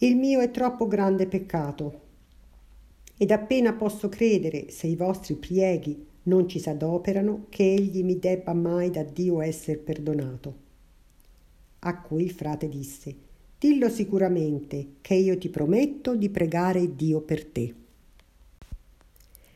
il 0.00 0.14
mio 0.14 0.40
è 0.40 0.50
troppo 0.50 0.86
grande 0.86 1.26
peccato. 1.26 2.04
Ed 3.18 3.30
appena 3.30 3.72
posso 3.72 4.10
credere, 4.10 4.70
se 4.70 4.86
i 4.86 4.94
vostri 4.94 5.34
prieghi 5.36 6.04
non 6.24 6.48
ci 6.48 6.58
s'adoperano, 6.58 7.46
che 7.48 7.62
egli 7.62 8.04
mi 8.04 8.18
debba 8.18 8.52
mai 8.52 8.90
da 8.90 9.02
Dio 9.02 9.40
esser 9.40 9.80
perdonato. 9.80 10.64
A 11.80 12.00
cui 12.00 12.24
il 12.24 12.30
frate 12.30 12.68
disse, 12.68 13.14
Dillo 13.58 13.88
sicuramente, 13.88 14.96
che 15.00 15.14
io 15.14 15.38
ti 15.38 15.48
prometto 15.48 16.14
di 16.14 16.28
pregare 16.28 16.94
Dio 16.94 17.20
per 17.22 17.44
te. 17.46 17.74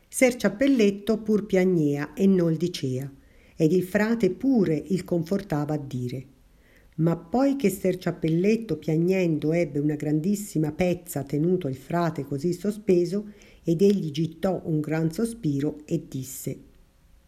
Ser 0.08 0.36
Ciappelletto 0.36 1.18
pur 1.18 1.44
piagnea 1.44 2.14
e 2.14 2.26
non 2.26 2.56
dicea, 2.56 3.12
ed 3.56 3.72
il 3.72 3.82
frate 3.82 4.30
pure 4.30 4.74
il 4.74 5.04
confortava 5.04 5.74
a 5.74 5.78
dire 5.78 6.26
ma 7.00 7.16
poi 7.16 7.56
che 7.56 7.70
Ser 7.70 7.96
Ciappelletto 7.96 8.76
piagnendo 8.76 9.52
ebbe 9.52 9.78
una 9.78 9.94
grandissima 9.94 10.70
pezza 10.70 11.22
tenuto 11.22 11.66
il 11.66 11.76
frate 11.76 12.24
così 12.24 12.52
sospeso, 12.52 13.32
ed 13.62 13.82
egli 13.82 14.10
gittò 14.10 14.60
un 14.64 14.80
gran 14.80 15.12
sospiro 15.12 15.78
e 15.84 16.04
disse 16.08 16.58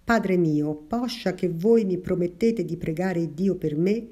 Padre 0.05 0.37
mio, 0.37 0.75
poscia 0.75 1.35
che 1.35 1.49
voi 1.49 1.85
mi 1.85 1.99
promettete 1.99 2.65
di 2.65 2.77
pregare 2.77 3.35
Dio 3.35 3.55
per 3.55 3.77
me, 3.77 4.09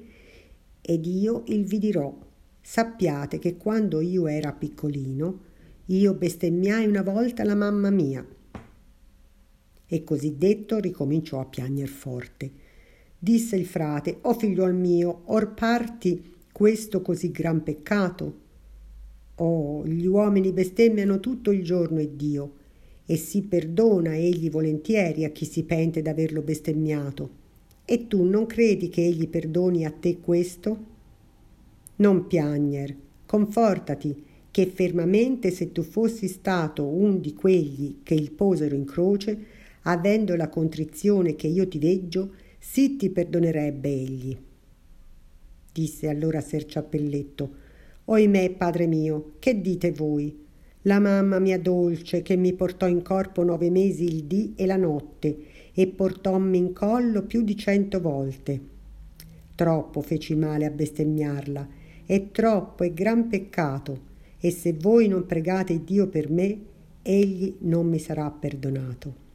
ed 0.81 1.05
io 1.05 1.43
il 1.47 1.65
vi 1.65 1.77
dirò. 1.79 2.17
Sappiate 2.61 3.39
che 3.39 3.57
quando 3.57 3.99
io 3.99 4.27
era 4.27 4.53
piccolino, 4.53 5.39
io 5.87 6.13
bestemmiai 6.13 6.87
una 6.87 7.01
volta 7.01 7.43
la 7.43 7.55
mamma 7.55 7.89
mia. 7.89 8.25
E 9.85 10.03
così 10.03 10.37
detto 10.37 10.79
ricominciò 10.79 11.41
a 11.41 11.45
piagner 11.45 11.89
forte 11.89 12.69
disse 13.23 13.55
il 13.55 13.67
frate, 13.67 14.17
o 14.21 14.29
oh 14.29 14.33
figliuol 14.33 14.73
mio, 14.73 15.21
or 15.25 15.53
parti 15.53 16.37
questo 16.51 17.03
così 17.03 17.29
gran 17.29 17.61
peccato? 17.61 18.40
Oh, 19.35 19.85
gli 19.85 20.05
uomini 20.05 20.51
bestemmiano 20.51 21.19
tutto 21.19 21.51
il 21.51 21.63
giorno 21.63 21.99
e 21.99 22.15
Dio, 22.15 22.53
e 23.05 23.15
si 23.17 23.41
perdona 23.41 24.15
egli 24.15 24.49
volentieri 24.49 25.25
a 25.25 25.29
chi 25.31 25.45
si 25.45 25.63
pente 25.63 26.01
d'averlo 26.01 26.41
bestemmiato. 26.41 27.29
E 27.85 28.07
tu 28.07 28.23
non 28.23 28.45
credi 28.45 28.89
che 28.89 29.03
egli 29.03 29.27
perdoni 29.27 29.85
a 29.85 29.91
te 29.91 30.19
questo? 30.19 30.85
Non 31.97 32.27
piagner, 32.27 32.95
confortati, 33.25 34.23
che 34.51 34.65
fermamente 34.67 35.49
se 35.49 35.71
tu 35.71 35.81
fossi 35.81 36.27
stato 36.27 36.85
un 36.85 37.21
di 37.21 37.33
quelli 37.33 37.99
che 38.03 38.13
il 38.13 38.31
posero 38.31 38.75
in 38.75 38.85
croce, 38.85 39.37
avendo 39.83 40.35
la 40.35 40.49
contrizione 40.49 41.35
che 41.35 41.47
io 41.47 41.67
ti 41.67 41.79
veggio, 41.79 42.31
sì 42.59 42.97
ti 42.97 43.09
perdonerebbe 43.09 43.89
egli. 43.89 44.37
Disse 45.73 46.09
allora 46.09 46.41
Ser 46.41 46.65
Ciappelletto, 46.65 47.60
Oimè, 48.11 48.55
padre 48.55 48.87
mio, 48.87 49.35
che 49.39 49.61
dite 49.61 49.93
voi? 49.93 50.37
La 50.81 50.99
mamma 50.99 51.39
mia 51.39 51.57
dolce 51.57 52.21
che 52.21 52.35
mi 52.35 52.51
portò 52.51 52.85
in 52.85 53.01
corpo 53.01 53.41
nove 53.41 53.69
mesi 53.69 54.03
il 54.03 54.25
dì 54.25 54.51
e 54.57 54.65
la 54.65 54.75
notte 54.75 55.37
e 55.73 55.87
portommi 55.87 56.57
in 56.57 56.73
collo 56.73 57.23
più 57.23 57.41
di 57.41 57.55
cento 57.55 58.01
volte. 58.01 58.59
Troppo 59.55 60.01
feci 60.01 60.35
male 60.35 60.65
a 60.65 60.71
bestemmiarla, 60.71 61.65
è 62.05 62.31
troppo 62.31 62.83
e 62.83 62.93
gran 62.93 63.29
peccato, 63.29 64.01
e 64.41 64.51
se 64.51 64.73
voi 64.73 65.07
non 65.07 65.25
pregate 65.25 65.81
Dio 65.81 66.07
per 66.07 66.29
me, 66.29 66.59
egli 67.03 67.55
non 67.59 67.87
mi 67.87 67.97
sarà 67.97 68.29
perdonato. 68.29 69.29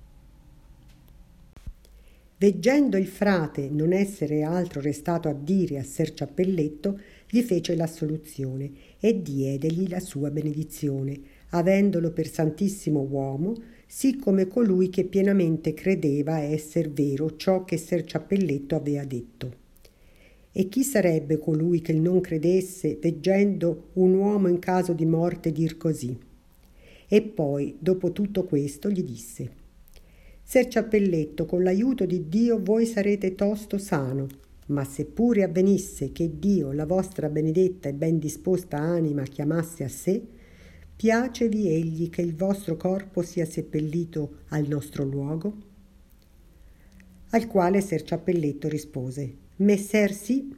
Veggendo 2.38 2.98
il 2.98 3.06
frate 3.06 3.70
non 3.70 3.94
essere 3.94 4.42
altro 4.42 4.82
restato 4.82 5.30
a 5.30 5.32
dire 5.32 5.78
a 5.78 5.82
Ser 5.82 6.12
Ciappelletto, 6.12 7.00
gli 7.28 7.40
fece 7.42 7.74
l'assoluzione 7.74 8.70
e 9.00 9.20
diedegli 9.20 9.88
la 9.88 10.00
sua 10.00 10.30
benedizione, 10.30 11.20
avendolo 11.50 12.12
per 12.12 12.28
santissimo 12.28 13.00
uomo, 13.00 13.54
sì 13.86 14.16
come 14.16 14.46
colui 14.46 14.88
che 14.90 15.04
pienamente 15.04 15.74
credeva 15.74 16.38
esser 16.40 16.90
vero 16.90 17.36
ciò 17.36 17.64
che 17.64 17.76
Ser 17.76 18.04
Ciappelletto 18.04 18.74
aveva 18.74 19.04
detto. 19.04 19.64
E 20.52 20.68
chi 20.68 20.82
sarebbe 20.82 21.38
colui 21.38 21.80
che 21.80 21.92
non 21.92 22.20
credesse, 22.20 22.98
veggendo 23.00 23.90
un 23.94 24.14
uomo 24.14 24.48
in 24.48 24.58
caso 24.58 24.92
di 24.92 25.04
morte 25.04 25.52
dir 25.52 25.76
così? 25.76 26.18
E 27.08 27.22
poi, 27.22 27.76
dopo 27.78 28.10
tutto 28.12 28.44
questo, 28.44 28.90
gli 28.90 29.02
disse: 29.02 29.50
Ser 30.42 30.66
Ciappelletto, 30.66 31.44
con 31.44 31.62
l'aiuto 31.62 32.06
di 32.06 32.28
Dio 32.28 32.58
voi 32.62 32.86
sarete 32.86 33.34
tosto 33.34 33.78
sano, 33.78 34.26
ma 34.66 34.84
se 34.84 35.04
pure 35.04 35.42
avvenisse 35.42 36.10
che 36.12 36.38
Dio 36.38 36.72
la 36.72 36.86
vostra 36.86 37.28
benedetta 37.28 37.88
e 37.88 37.94
ben 37.94 38.18
disposta 38.18 38.78
anima 38.78 39.22
chiamasse 39.22 39.84
a 39.84 39.88
sé, 39.88 40.22
piacevi 40.96 41.68
egli 41.68 42.08
che 42.08 42.22
il 42.22 42.34
vostro 42.34 42.76
corpo 42.76 43.22
sia 43.22 43.44
seppellito 43.44 44.38
al 44.48 44.66
nostro 44.66 45.04
luogo? 45.04 45.56
Al 47.30 47.46
quale 47.46 47.80
Ser 47.80 48.02
Ciappelletto 48.02 48.68
rispose: 48.68 49.34
Messer 49.56 50.12
sì, 50.12 50.54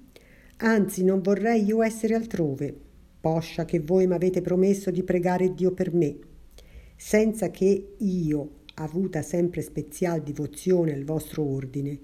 anzi 0.59 1.05
non 1.05 1.21
vorrei 1.21 1.65
io 1.65 1.83
essere 1.83 2.15
altrove, 2.15 2.75
poscia 3.21 3.65
che 3.65 3.81
voi 3.81 4.07
m'avete 4.07 4.41
promesso 4.41 4.91
di 4.91 5.03
pregare 5.03 5.55
Dio 5.55 5.73
per 5.73 5.93
me, 5.93 6.17
senza 6.97 7.51
che 7.51 7.95
io, 7.99 8.51
avuta 8.75 9.23
sempre 9.23 9.61
spezial 9.61 10.23
divozione 10.23 10.93
al 10.95 11.05
vostro 11.05 11.43
ordine, 11.43 11.99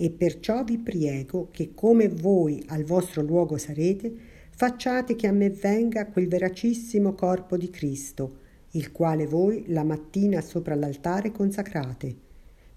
e 0.00 0.10
perciò 0.10 0.62
vi 0.62 0.78
priego 0.78 1.48
che 1.50 1.74
come 1.74 2.08
voi 2.08 2.62
al 2.68 2.84
vostro 2.84 3.20
luogo 3.20 3.58
sarete, 3.58 4.14
facciate 4.50 5.16
che 5.16 5.26
a 5.26 5.32
me 5.32 5.50
venga 5.50 6.06
quel 6.06 6.28
veracissimo 6.28 7.14
corpo 7.14 7.56
di 7.56 7.68
Cristo, 7.68 8.36
il 8.72 8.92
quale 8.92 9.26
voi 9.26 9.64
la 9.66 9.82
mattina 9.82 10.40
sopra 10.40 10.76
l'altare 10.76 11.32
consacrate, 11.32 12.14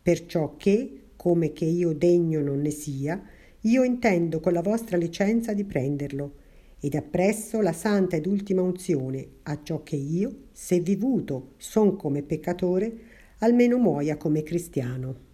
perciò 0.02 0.56
che, 0.58 1.10
come 1.16 1.54
che 1.54 1.66
io 1.66 1.94
degno 1.94 2.42
non 2.42 2.60
ne 2.60 2.72
sia, 2.72 3.22
io 3.62 3.84
intendo 3.84 4.40
con 4.40 4.54
la 4.54 4.64
vostra 4.64 4.98
licenza 4.98 5.54
di 5.54 5.64
prenderlo, 5.64 6.34
ed 6.80 6.96
appresso 6.96 7.62
la 7.62 7.74
santa 7.74 8.16
ed 8.16 8.26
ultima 8.26 8.64
unzione, 8.64 9.28
a 9.44 9.60
ciò 9.62 9.84
che 9.84 9.96
io, 9.96 10.48
se 10.52 10.80
vivuto 10.80 11.54
son 11.58 11.96
come 11.96 12.24
peccatore, 12.24 12.92
almeno 13.40 13.78
muoia 13.78 14.18
come 14.18 14.42
cristiano. 14.42 15.30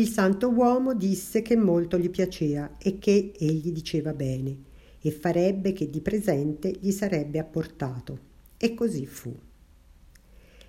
Il 0.00 0.08
santo 0.08 0.48
uomo 0.48 0.94
disse 0.94 1.42
che 1.42 1.56
molto 1.56 1.98
gli 1.98 2.08
piaceva 2.08 2.78
e 2.78 2.98
che 2.98 3.34
egli 3.38 3.70
diceva 3.70 4.14
bene, 4.14 4.56
e 4.98 5.10
farebbe 5.10 5.74
che 5.74 5.90
di 5.90 6.00
presente 6.00 6.74
gli 6.80 6.90
sarebbe 6.90 7.38
apportato. 7.38 8.18
E 8.56 8.72
così 8.72 9.04
fu. 9.04 9.30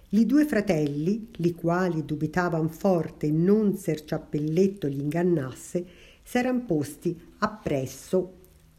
Li 0.10 0.26
due 0.26 0.46
fratelli, 0.46 1.30
li 1.38 1.54
quali 1.54 2.04
dubitavan 2.04 2.68
forte 2.68 3.32
non 3.32 3.78
ser 3.78 4.04
ciappelletto 4.04 4.90
gli 4.90 5.00
ingannasse, 5.00 5.86
s'eran 6.22 6.66
posti 6.66 7.18
appresso 7.38 8.34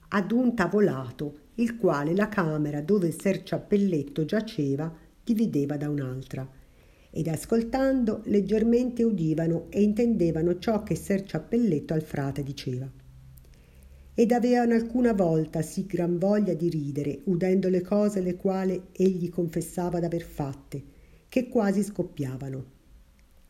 ad 0.08 0.32
un 0.32 0.54
tavolato, 0.54 1.38
il 1.54 1.78
quale 1.78 2.14
la 2.14 2.28
camera 2.28 2.82
dove 2.82 3.10
ser 3.10 3.42
ciappelletto 3.42 4.26
giaceva 4.26 4.94
divideva 5.24 5.78
da 5.78 5.88
un'altra 5.88 6.46
ed 7.14 7.28
ascoltando 7.28 8.22
leggermente 8.24 9.02
udivano 9.02 9.66
e 9.68 9.82
intendevano 9.82 10.58
ciò 10.58 10.82
che 10.82 10.94
Ser 10.94 11.22
Ciappelletto 11.24 11.92
al 11.92 12.00
frate 12.00 12.42
diceva. 12.42 12.90
Ed 14.14 14.32
avevano 14.32 14.72
alcuna 14.72 15.12
volta 15.12 15.60
sì 15.60 15.84
gran 15.84 16.16
voglia 16.16 16.54
di 16.54 16.70
ridere, 16.70 17.20
udendo 17.24 17.68
le 17.68 17.82
cose 17.82 18.22
le 18.22 18.36
quali 18.36 18.80
egli 18.92 19.28
confessava 19.28 20.00
d'aver 20.00 20.22
fatte, 20.22 20.82
che 21.28 21.48
quasi 21.48 21.82
scoppiavano. 21.82 22.64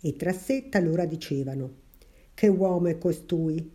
E 0.01 0.16
tra 0.16 0.33
sé 0.33 0.68
talora 0.68 1.05
dicevano, 1.05 1.75
che 2.35 2.48
uomo 2.48 2.88
è 2.88 2.98
costui, 2.98 3.70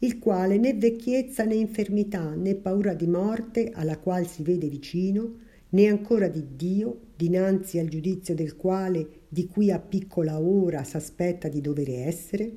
il 0.00 0.18
quale 0.18 0.58
né 0.58 0.74
vecchiezza 0.74 1.44
né 1.44 1.54
infermità 1.54 2.34
né 2.34 2.54
paura 2.56 2.92
di 2.92 3.06
morte 3.06 3.70
alla 3.72 3.98
qual 3.98 4.26
si 4.26 4.42
vede 4.42 4.68
vicino, 4.68 5.36
né 5.70 5.88
ancora 5.88 6.28
di 6.28 6.56
Dio, 6.56 7.00
dinanzi 7.20 7.78
al 7.78 7.88
giudizio 7.88 8.34
del 8.34 8.56
quale 8.56 9.24
di 9.28 9.46
qui 9.46 9.70
a 9.70 9.78
piccola 9.78 10.40
ora 10.40 10.84
s'aspetta 10.84 11.48
di 11.48 11.60
dovere 11.60 11.96
essere, 11.96 12.50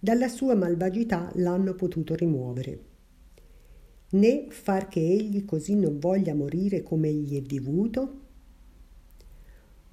dalla 0.00 0.26
sua 0.26 0.56
malvagità 0.56 1.30
l'hanno 1.36 1.74
potuto 1.74 2.16
rimuovere. 2.16 2.80
Né 4.10 4.46
far 4.48 4.88
che 4.88 4.98
egli 4.98 5.44
così 5.44 5.76
non 5.76 6.00
voglia 6.00 6.34
morire 6.34 6.82
come 6.82 7.08
egli 7.08 7.38
è 7.38 7.40
vivuto? 7.40 8.20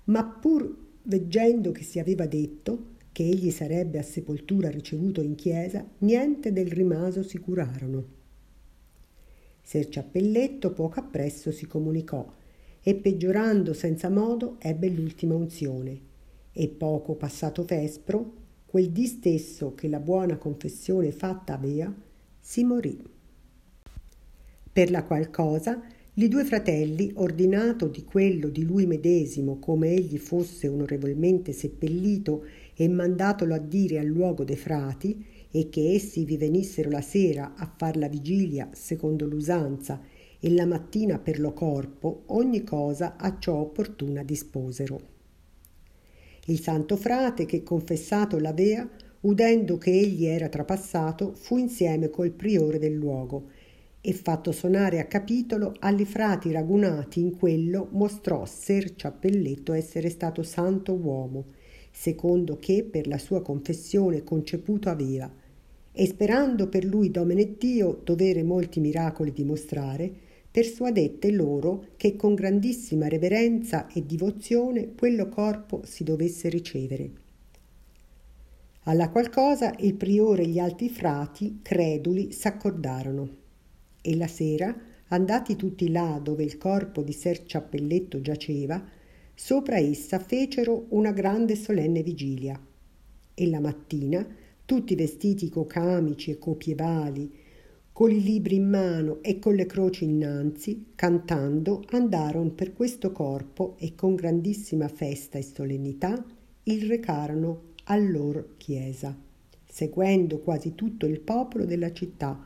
Ma 0.05 0.25
pur 0.25 0.75
veggendo 1.03 1.71
che 1.71 1.83
si 1.83 1.99
aveva 1.99 2.25
detto 2.25 2.95
che 3.11 3.23
egli 3.23 3.51
sarebbe 3.51 3.99
a 3.99 4.03
sepoltura 4.03 4.71
ricevuto 4.71 5.21
in 5.21 5.35
chiesa, 5.35 5.87
niente 5.99 6.51
del 6.51 6.71
rimaso 6.71 7.21
si 7.21 7.37
curarono. 7.37 8.15
Ser 9.61 9.87
Ciappelletto 9.89 10.71
poco 10.73 11.01
appresso 11.01 11.51
si 11.51 11.67
comunicò 11.67 12.33
e 12.87 12.95
peggiorando 12.95 13.73
senza 13.73 14.07
modo 14.07 14.55
ebbe 14.59 14.87
l'ultima 14.87 15.35
unzione. 15.35 15.99
E 16.53 16.69
poco 16.69 17.15
passato 17.15 17.65
vespro 17.65 18.31
quel 18.65 18.91
dì 18.91 19.05
stesso 19.07 19.75
che 19.75 19.89
la 19.89 19.99
buona 19.99 20.37
confessione 20.37 21.11
fatta 21.11 21.55
avea 21.55 21.93
si 22.39 22.63
morì. 22.63 22.97
Per 24.71 24.89
la 24.89 25.03
qual 25.03 25.29
cosa 25.29 25.83
li 26.13 26.29
due 26.29 26.45
fratelli 26.45 27.11
ordinato 27.15 27.89
di 27.89 28.05
quello 28.05 28.47
di 28.47 28.63
lui 28.63 28.85
medesimo 28.85 29.59
come 29.59 29.89
egli 29.89 30.17
fosse 30.17 30.69
onorevolmente 30.69 31.51
seppellito 31.51 32.45
e 32.73 32.87
mandatolo 32.87 33.53
a 33.53 33.59
dire 33.59 33.99
al 33.99 34.07
luogo 34.07 34.45
de 34.45 34.55
frati 34.55 35.25
e 35.51 35.67
che 35.67 35.91
essi 35.91 36.23
vi 36.23 36.37
venissero 36.37 36.89
la 36.89 37.01
sera 37.01 37.55
a 37.57 37.69
far 37.75 37.97
la 37.97 38.07
vigilia 38.07 38.69
secondo 38.71 39.25
l'usanza 39.25 40.01
e 40.39 40.51
la 40.51 40.65
mattina 40.65 41.17
per 41.17 41.39
lo 41.39 41.53
corpo 41.53 42.23
ogni 42.27 42.63
cosa 42.63 43.15
a 43.17 43.37
ciò 43.39 43.55
opportuna 43.55 44.23
disposero. 44.23 45.15
Il 46.45 46.61
santo 46.61 46.95
frate, 46.95 47.45
che 47.45 47.63
confessato 47.63 48.39
l'avea, 48.39 48.87
udendo 49.21 49.77
che 49.77 49.91
egli 49.91 50.25
era 50.25 50.47
trapassato, 50.47 51.33
fu 51.33 51.57
insieme 51.57 52.09
col 52.09 52.31
priore 52.31 52.79
del 52.79 52.93
luogo 52.93 53.49
e 53.99 54.13
fatto 54.13 54.53
sonare 54.53 54.99
a 54.99 55.05
capitolo 55.05 55.75
alli 55.79 56.05
frati 56.05 56.51
ragunati 56.51 57.19
in 57.19 57.35
quello 57.35 57.89
mostrò 57.91 58.45
ser 58.45 58.95
ciappelletto 58.95 59.73
essere 59.73 60.09
stato 60.09 60.43
santo 60.43 60.93
uomo, 60.93 61.47
secondo 61.91 62.57
che 62.57 62.87
per 62.89 63.07
la 63.07 63.17
sua 63.17 63.41
confessione 63.41 64.23
conceputo 64.23 64.87
aveva, 64.87 65.29
e 65.91 66.05
sperando 66.05 66.69
per 66.69 66.85
lui 66.85 67.09
domine 67.09 67.57
Dio 67.57 67.99
dovere 68.03 68.43
molti 68.43 68.79
miracoli 68.79 69.33
dimostrare, 69.33 70.13
persuadette 70.49 71.31
loro 71.31 71.89
che 71.97 72.15
con 72.15 72.33
grandissima 72.33 73.07
reverenza 73.07 73.87
e 73.87 74.05
divozione 74.05 74.93
quello 74.95 75.29
corpo 75.29 75.81
si 75.85 76.03
dovesse 76.03 76.49
ricevere. 76.49 77.25
Alla 78.83 79.09
qual 79.09 79.29
cosa 79.29 79.75
il 79.79 79.95
priore 79.95 80.43
e 80.43 80.47
gli 80.47 80.59
altri 80.59 80.87
frati, 80.87 81.59
creduli, 81.61 82.31
s'accordarono. 82.31 83.29
E 84.01 84.15
la 84.15 84.27
sera, 84.27 84.73
andati 85.09 85.57
tutti 85.57 85.91
là 85.91 86.19
dove 86.23 86.43
il 86.43 86.57
corpo 86.57 87.01
di 87.01 87.11
Ser 87.11 87.43
Ciappelletto 87.43 88.21
giaceva, 88.21 88.81
sopra 89.33 89.77
essa 89.77 90.19
fecero 90.19 90.85
una 90.89 91.11
grande 91.11 91.55
solenne 91.55 92.01
vigilia. 92.01 92.59
E 93.33 93.49
la 93.49 93.59
mattina, 93.59 94.25
tutti 94.65 94.95
vestiti 94.95 95.49
co 95.49 95.65
camici 95.65 96.31
e 96.31 96.37
copievali, 96.37 97.31
con 97.97 98.11
i 98.11 98.21
libri 98.21 98.57
in 98.57 98.69
mano 98.69 99.23
e 99.23 99.39
con 99.39 99.55
le 99.55 99.65
croci 99.65 100.03
innanzi, 100.03 100.89
cantando, 100.93 101.83
andarono 101.89 102.51
per 102.51 102.73
questo 102.73 103.11
corpo 103.11 103.73
e 103.79 103.95
con 103.95 104.13
grandissima 104.13 104.87
festa 104.87 105.39
e 105.39 105.41
solennità 105.41 106.23
il 106.65 106.87
recarono 106.87 107.73
a 107.85 107.97
loro 107.97 108.49
chiesa, 108.57 109.17
seguendo 109.65 110.37
quasi 110.41 110.75
tutto 110.75 111.07
il 111.07 111.21
popolo 111.21 111.65
della 111.65 111.91
città, 111.91 112.39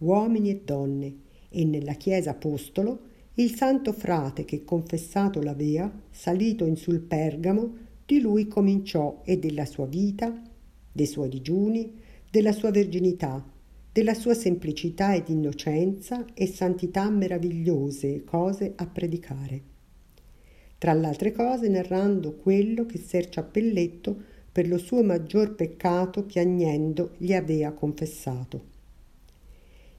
uomini 0.00 0.50
e 0.50 0.60
donne, 0.66 1.16
e 1.48 1.64
nella 1.64 1.94
chiesa 1.94 2.32
apostolo 2.32 3.00
il 3.36 3.54
santo 3.54 3.94
frate 3.94 4.44
che 4.44 4.64
confessato 4.64 5.40
l'avea, 5.40 5.90
salito 6.10 6.66
in 6.66 6.76
sul 6.76 7.00
Pergamo, 7.00 7.72
di 8.04 8.20
lui 8.20 8.48
cominciò 8.48 9.22
e 9.24 9.38
della 9.38 9.64
sua 9.64 9.86
vita, 9.86 10.30
dei 10.92 11.06
suoi 11.06 11.30
digiuni, 11.30 11.90
della 12.30 12.52
sua 12.52 12.70
verginità, 12.70 13.49
della 13.92 14.14
sua 14.14 14.34
semplicità 14.34 15.14
ed 15.14 15.28
innocenza 15.28 16.24
e 16.32 16.46
santità 16.46 17.10
meravigliose 17.10 18.22
cose 18.22 18.72
a 18.76 18.86
predicare. 18.86 19.62
Tra 20.78 20.92
l'altre 20.92 21.32
cose 21.32 21.68
narrando 21.68 22.36
quello 22.36 22.86
che 22.86 22.98
Ser 22.98 23.28
Ciappelletto 23.28 24.16
per 24.52 24.68
lo 24.68 24.78
suo 24.78 25.02
maggior 25.02 25.54
peccato 25.54 26.24
piagnendo 26.24 27.14
gli 27.18 27.32
aveva 27.32 27.72
confessato. 27.72 28.68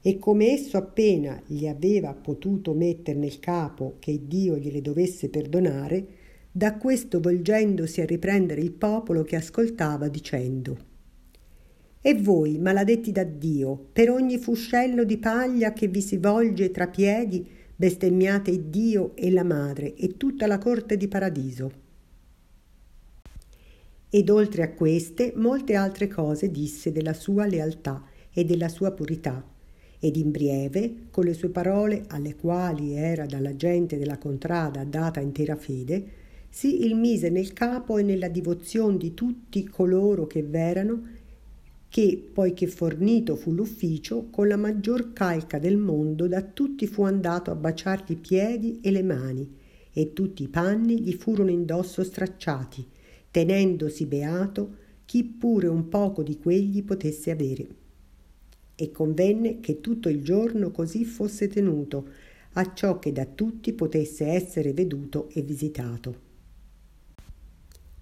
E 0.00 0.18
come 0.18 0.48
esso 0.48 0.76
appena 0.78 1.40
gli 1.46 1.66
aveva 1.66 2.14
potuto 2.14 2.72
metter 2.72 3.14
nel 3.14 3.38
capo 3.38 3.96
che 3.98 4.22
Dio 4.26 4.56
gliele 4.56 4.80
dovesse 4.80 5.28
perdonare, 5.28 6.06
da 6.50 6.76
questo 6.76 7.20
volgendosi 7.20 8.00
a 8.00 8.06
riprendere 8.06 8.60
il 8.60 8.72
popolo 8.72 9.22
che 9.22 9.36
ascoltava 9.36 10.08
dicendo 10.08 10.90
E 12.04 12.14
voi, 12.14 12.58
maledetti 12.58 13.12
da 13.12 13.22
Dio, 13.22 13.86
per 13.92 14.10
ogni 14.10 14.36
fuscello 14.36 15.04
di 15.04 15.18
paglia 15.18 15.72
che 15.72 15.86
vi 15.86 16.00
si 16.00 16.16
volge 16.16 16.72
tra 16.72 16.88
piedi, 16.88 17.46
bestemmiate 17.76 18.68
Dio 18.68 19.14
e 19.14 19.30
la 19.30 19.44
Madre 19.44 19.94
e 19.94 20.16
tutta 20.16 20.48
la 20.48 20.58
corte 20.58 20.96
di 20.96 21.06
paradiso. 21.06 21.70
Ed 24.10 24.28
oltre 24.30 24.64
a 24.64 24.72
queste, 24.72 25.32
molte 25.36 25.76
altre 25.76 26.08
cose 26.08 26.50
disse 26.50 26.90
della 26.90 27.12
sua 27.12 27.46
lealtà 27.46 28.04
e 28.32 28.44
della 28.44 28.68
sua 28.68 28.90
purità. 28.90 29.48
Ed 30.00 30.16
in 30.16 30.32
breve, 30.32 31.04
con 31.12 31.24
le 31.24 31.34
sue 31.34 31.50
parole, 31.50 32.02
alle 32.08 32.34
quali 32.34 32.94
era 32.94 33.26
dalla 33.26 33.54
gente 33.54 33.96
della 33.96 34.18
contrada 34.18 34.82
data 34.82 35.20
intera 35.20 35.54
fede, 35.54 36.04
si 36.48 36.84
il 36.84 36.96
mise 36.96 37.30
nel 37.30 37.52
capo 37.52 37.96
e 37.96 38.02
nella 38.02 38.28
divozione 38.28 38.96
di 38.96 39.14
tutti 39.14 39.62
coloro 39.68 40.26
che 40.26 40.42
v'erano 40.42 41.11
che, 41.92 42.30
poiché 42.32 42.68
fornito 42.68 43.36
fu 43.36 43.52
l'ufficio, 43.52 44.28
con 44.30 44.48
la 44.48 44.56
maggior 44.56 45.12
calca 45.12 45.58
del 45.58 45.76
mondo 45.76 46.26
da 46.26 46.40
tutti 46.40 46.86
fu 46.86 47.02
andato 47.02 47.50
a 47.50 47.54
baciargli 47.54 48.12
i 48.12 48.16
piedi 48.16 48.80
e 48.80 48.90
le 48.90 49.02
mani, 49.02 49.56
e 49.92 50.14
tutti 50.14 50.42
i 50.42 50.48
panni 50.48 51.02
gli 51.02 51.12
furono 51.12 51.50
indosso 51.50 52.02
stracciati, 52.02 52.88
tenendosi 53.30 54.06
beato 54.06 54.76
chi 55.04 55.22
pure 55.22 55.66
un 55.66 55.90
poco 55.90 56.22
di 56.22 56.38
quegli 56.38 56.82
potesse 56.82 57.30
avere. 57.30 57.66
E 58.74 58.90
convenne 58.90 59.60
che 59.60 59.82
tutto 59.82 60.08
il 60.08 60.22
giorno 60.22 60.70
così 60.70 61.04
fosse 61.04 61.46
tenuto, 61.48 62.08
acciò 62.52 62.98
che 62.98 63.12
da 63.12 63.26
tutti 63.26 63.74
potesse 63.74 64.24
essere 64.28 64.72
veduto 64.72 65.28
e 65.28 65.42
visitato. 65.42 66.16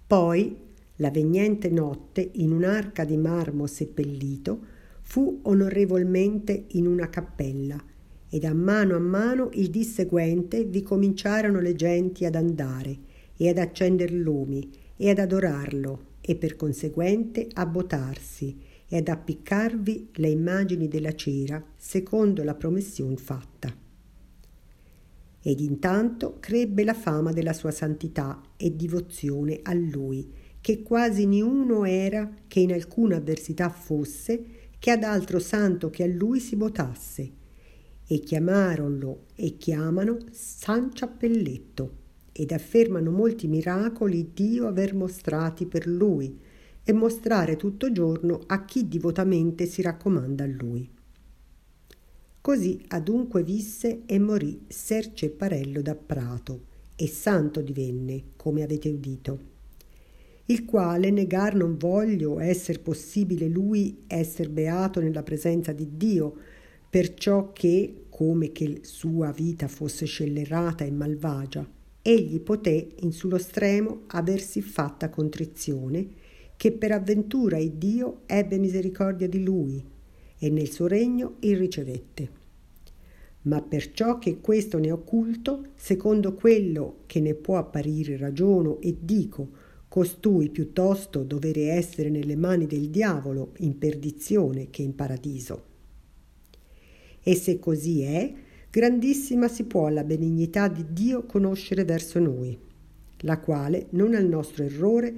Poi 0.07 0.69
la 1.01 1.09
vegnente 1.09 1.69
notte, 1.69 2.29
in 2.33 2.51
un'arca 2.51 3.03
di 3.03 3.17
marmo 3.17 3.65
seppellito, 3.65 4.59
fu 5.01 5.39
onorevolmente 5.41 6.65
in 6.69 6.85
una 6.85 7.09
cappella, 7.09 7.83
ed 8.29 8.45
a 8.45 8.53
mano 8.53 8.95
a 8.95 8.99
mano 8.99 9.49
il 9.53 9.69
dì 9.71 9.83
seguente 9.83 10.63
vi 10.63 10.83
cominciarono 10.83 11.59
le 11.59 11.75
genti 11.75 12.23
ad 12.23 12.35
andare 12.35 12.97
e 13.35 13.49
ad 13.49 13.57
accender 13.57 14.13
lumi 14.13 14.69
e 14.95 15.09
ad 15.09 15.17
adorarlo 15.17 16.09
e 16.21 16.35
per 16.35 16.55
conseguente 16.55 17.47
a 17.51 17.65
botarsi 17.65 18.55
e 18.87 18.97
ad 18.97 19.07
appiccarvi 19.07 20.11
le 20.13 20.29
immagini 20.29 20.87
della 20.87 21.15
cera 21.15 21.61
secondo 21.75 22.43
la 22.43 22.53
promissione 22.53 23.17
fatta. 23.17 23.75
Ed 25.41 25.59
intanto 25.59 26.37
crebbe 26.39 26.83
la 26.83 26.93
fama 26.93 27.31
della 27.31 27.53
sua 27.53 27.71
santità 27.71 28.39
e 28.55 28.75
divozione 28.75 29.59
a 29.63 29.73
lui, 29.73 30.31
che 30.61 30.83
quasi 30.83 31.25
niuno 31.25 31.85
era 31.85 32.31
che 32.47 32.59
in 32.59 32.71
alcuna 32.71 33.17
avversità 33.17 33.69
fosse 33.69 34.45
che 34.77 34.91
ad 34.91 35.03
altro 35.03 35.39
santo 35.39 35.89
che 35.89 36.03
a 36.03 36.07
lui 36.07 36.39
si 36.39 36.55
votasse 36.55 37.31
e 38.07 38.19
chiamaronlo 38.19 39.25
e 39.35 39.57
chiamano 39.57 40.17
San 40.31 40.93
Ciappelletto 40.93 41.99
ed 42.31 42.51
affermano 42.51 43.11
molti 43.11 43.47
miracoli 43.47 44.31
Dio 44.33 44.67
aver 44.67 44.93
mostrati 44.93 45.65
per 45.65 45.87
lui 45.87 46.39
e 46.83 46.93
mostrare 46.93 47.57
tutto 47.57 47.91
giorno 47.91 48.41
a 48.47 48.65
chi 48.65 48.87
divotamente 48.87 49.65
si 49.65 49.81
raccomanda 49.81 50.43
a 50.43 50.47
lui. 50.47 50.89
Così 52.41 52.83
adunque 52.87 53.43
visse 53.43 54.01
e 54.05 54.19
morì 54.19 54.65
Ser 54.67 55.13
Cepparello 55.13 55.81
da 55.81 55.95
Prato 55.95 56.65
e 56.95 57.07
santo 57.07 57.61
divenne, 57.61 58.23
come 58.35 58.63
avete 58.63 58.89
udito 58.89 59.50
il 60.45 60.65
quale 60.65 61.11
negar 61.11 61.55
non 61.55 61.77
voglio 61.77 62.39
esser 62.39 62.81
possibile 62.81 63.47
lui 63.47 64.03
esser 64.07 64.49
beato 64.49 64.99
nella 64.99 65.23
presenza 65.23 65.71
di 65.71 65.89
Dio, 65.95 66.35
perciò 66.89 67.53
che, 67.53 68.05
come 68.09 68.51
che 68.51 68.79
sua 68.81 69.31
vita 69.31 69.67
fosse 69.67 70.05
scellerata 70.05 70.83
e 70.83 70.91
malvagia, 70.91 71.67
egli 72.01 72.39
poté 72.41 72.95
in 72.99 73.11
sullo 73.11 73.37
stremo 73.37 74.01
aversi 74.07 74.61
fatta 74.61 75.09
contrizione, 75.09 76.07
che 76.57 76.71
per 76.71 76.91
avventura 76.91 77.57
il 77.57 77.71
Dio 77.71 78.21
ebbe 78.25 78.57
misericordia 78.57 79.27
di 79.27 79.43
lui, 79.43 79.83
e 80.37 80.49
nel 80.49 80.69
suo 80.69 80.87
regno 80.87 81.35
il 81.39 81.57
ricevette. 81.57 82.39
Ma 83.43 83.61
perciò 83.61 84.19
che 84.19 84.39
questo 84.39 84.77
ne 84.77 84.87
è 84.87 84.93
occulto, 84.93 85.67
secondo 85.75 86.33
quello 86.33 86.97
che 87.05 87.19
ne 87.19 87.33
può 87.33 87.57
apparire 87.57 88.17
ragiono 88.17 88.79
e 88.81 88.95
dico, 88.99 89.49
costui 89.91 90.47
piuttosto 90.47 91.21
dovere 91.21 91.71
essere 91.71 92.09
nelle 92.09 92.37
mani 92.37 92.65
del 92.65 92.89
diavolo 92.89 93.51
in 93.57 93.77
perdizione 93.77 94.69
che 94.69 94.83
in 94.83 94.95
paradiso. 94.95 95.65
E 97.21 97.35
se 97.35 97.59
così 97.59 98.01
è, 98.01 98.33
grandissima 98.69 99.49
si 99.49 99.65
può 99.65 99.89
la 99.89 100.05
benignità 100.05 100.69
di 100.69 100.85
Dio 100.93 101.25
conoscere 101.25 101.83
verso 101.83 102.19
noi, 102.19 102.57
la 103.23 103.37
quale 103.39 103.87
non 103.89 104.13
al 104.13 104.25
nostro 104.25 104.63
errore, 104.63 105.13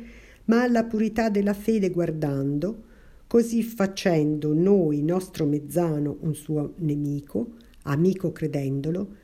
ma 0.45 0.63
alla 0.63 0.85
purità 0.85 1.29
della 1.29 1.53
fede 1.53 1.91
guardando, 1.91 2.85
così 3.27 3.61
facendo 3.61 4.55
noi 4.55 5.03
nostro 5.03 5.45
mezzano 5.45 6.17
un 6.21 6.33
suo 6.33 6.73
nemico, 6.77 7.57
amico 7.83 8.31
credendolo, 8.31 9.17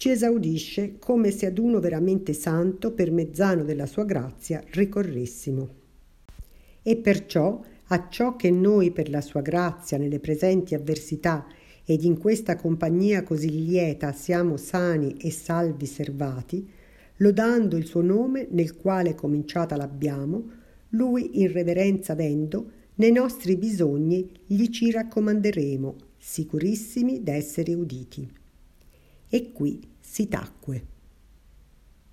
ci 0.00 0.08
esaudisce 0.08 0.96
come 0.98 1.30
se 1.30 1.44
ad 1.44 1.58
uno 1.58 1.78
veramente 1.78 2.32
santo 2.32 2.92
per 2.92 3.10
mezzano 3.10 3.64
della 3.64 3.84
sua 3.84 4.06
grazia 4.06 4.64
ricorressimo. 4.70 5.68
E 6.80 6.96
perciò 6.96 7.62
a 7.88 8.08
ciò 8.08 8.34
che 8.34 8.50
noi 8.50 8.92
per 8.92 9.10
la 9.10 9.20
sua 9.20 9.42
grazia 9.42 9.98
nelle 9.98 10.18
presenti 10.18 10.74
avversità 10.74 11.44
ed 11.84 12.02
in 12.02 12.16
questa 12.16 12.56
compagnia 12.56 13.22
così 13.22 13.50
lieta 13.50 14.12
siamo 14.12 14.56
sani 14.56 15.18
e 15.18 15.30
salvi 15.30 15.84
servati, 15.84 16.66
lodando 17.16 17.76
il 17.76 17.84
suo 17.84 18.00
nome 18.00 18.46
nel 18.52 18.76
quale 18.76 19.14
cominciata 19.14 19.76
l'abbiamo, 19.76 20.50
lui 20.92 21.42
in 21.42 21.52
reverenza 21.52 22.14
avendo, 22.14 22.70
nei 22.94 23.12
nostri 23.12 23.54
bisogni 23.54 24.30
gli 24.46 24.70
ci 24.70 24.90
raccomanderemo, 24.90 25.96
sicurissimi 26.16 27.22
d'essere 27.22 27.74
uditi. 27.74 28.38
E 29.32 29.52
qui 29.52 29.80
si 30.00 30.28
tacque. 30.28 30.82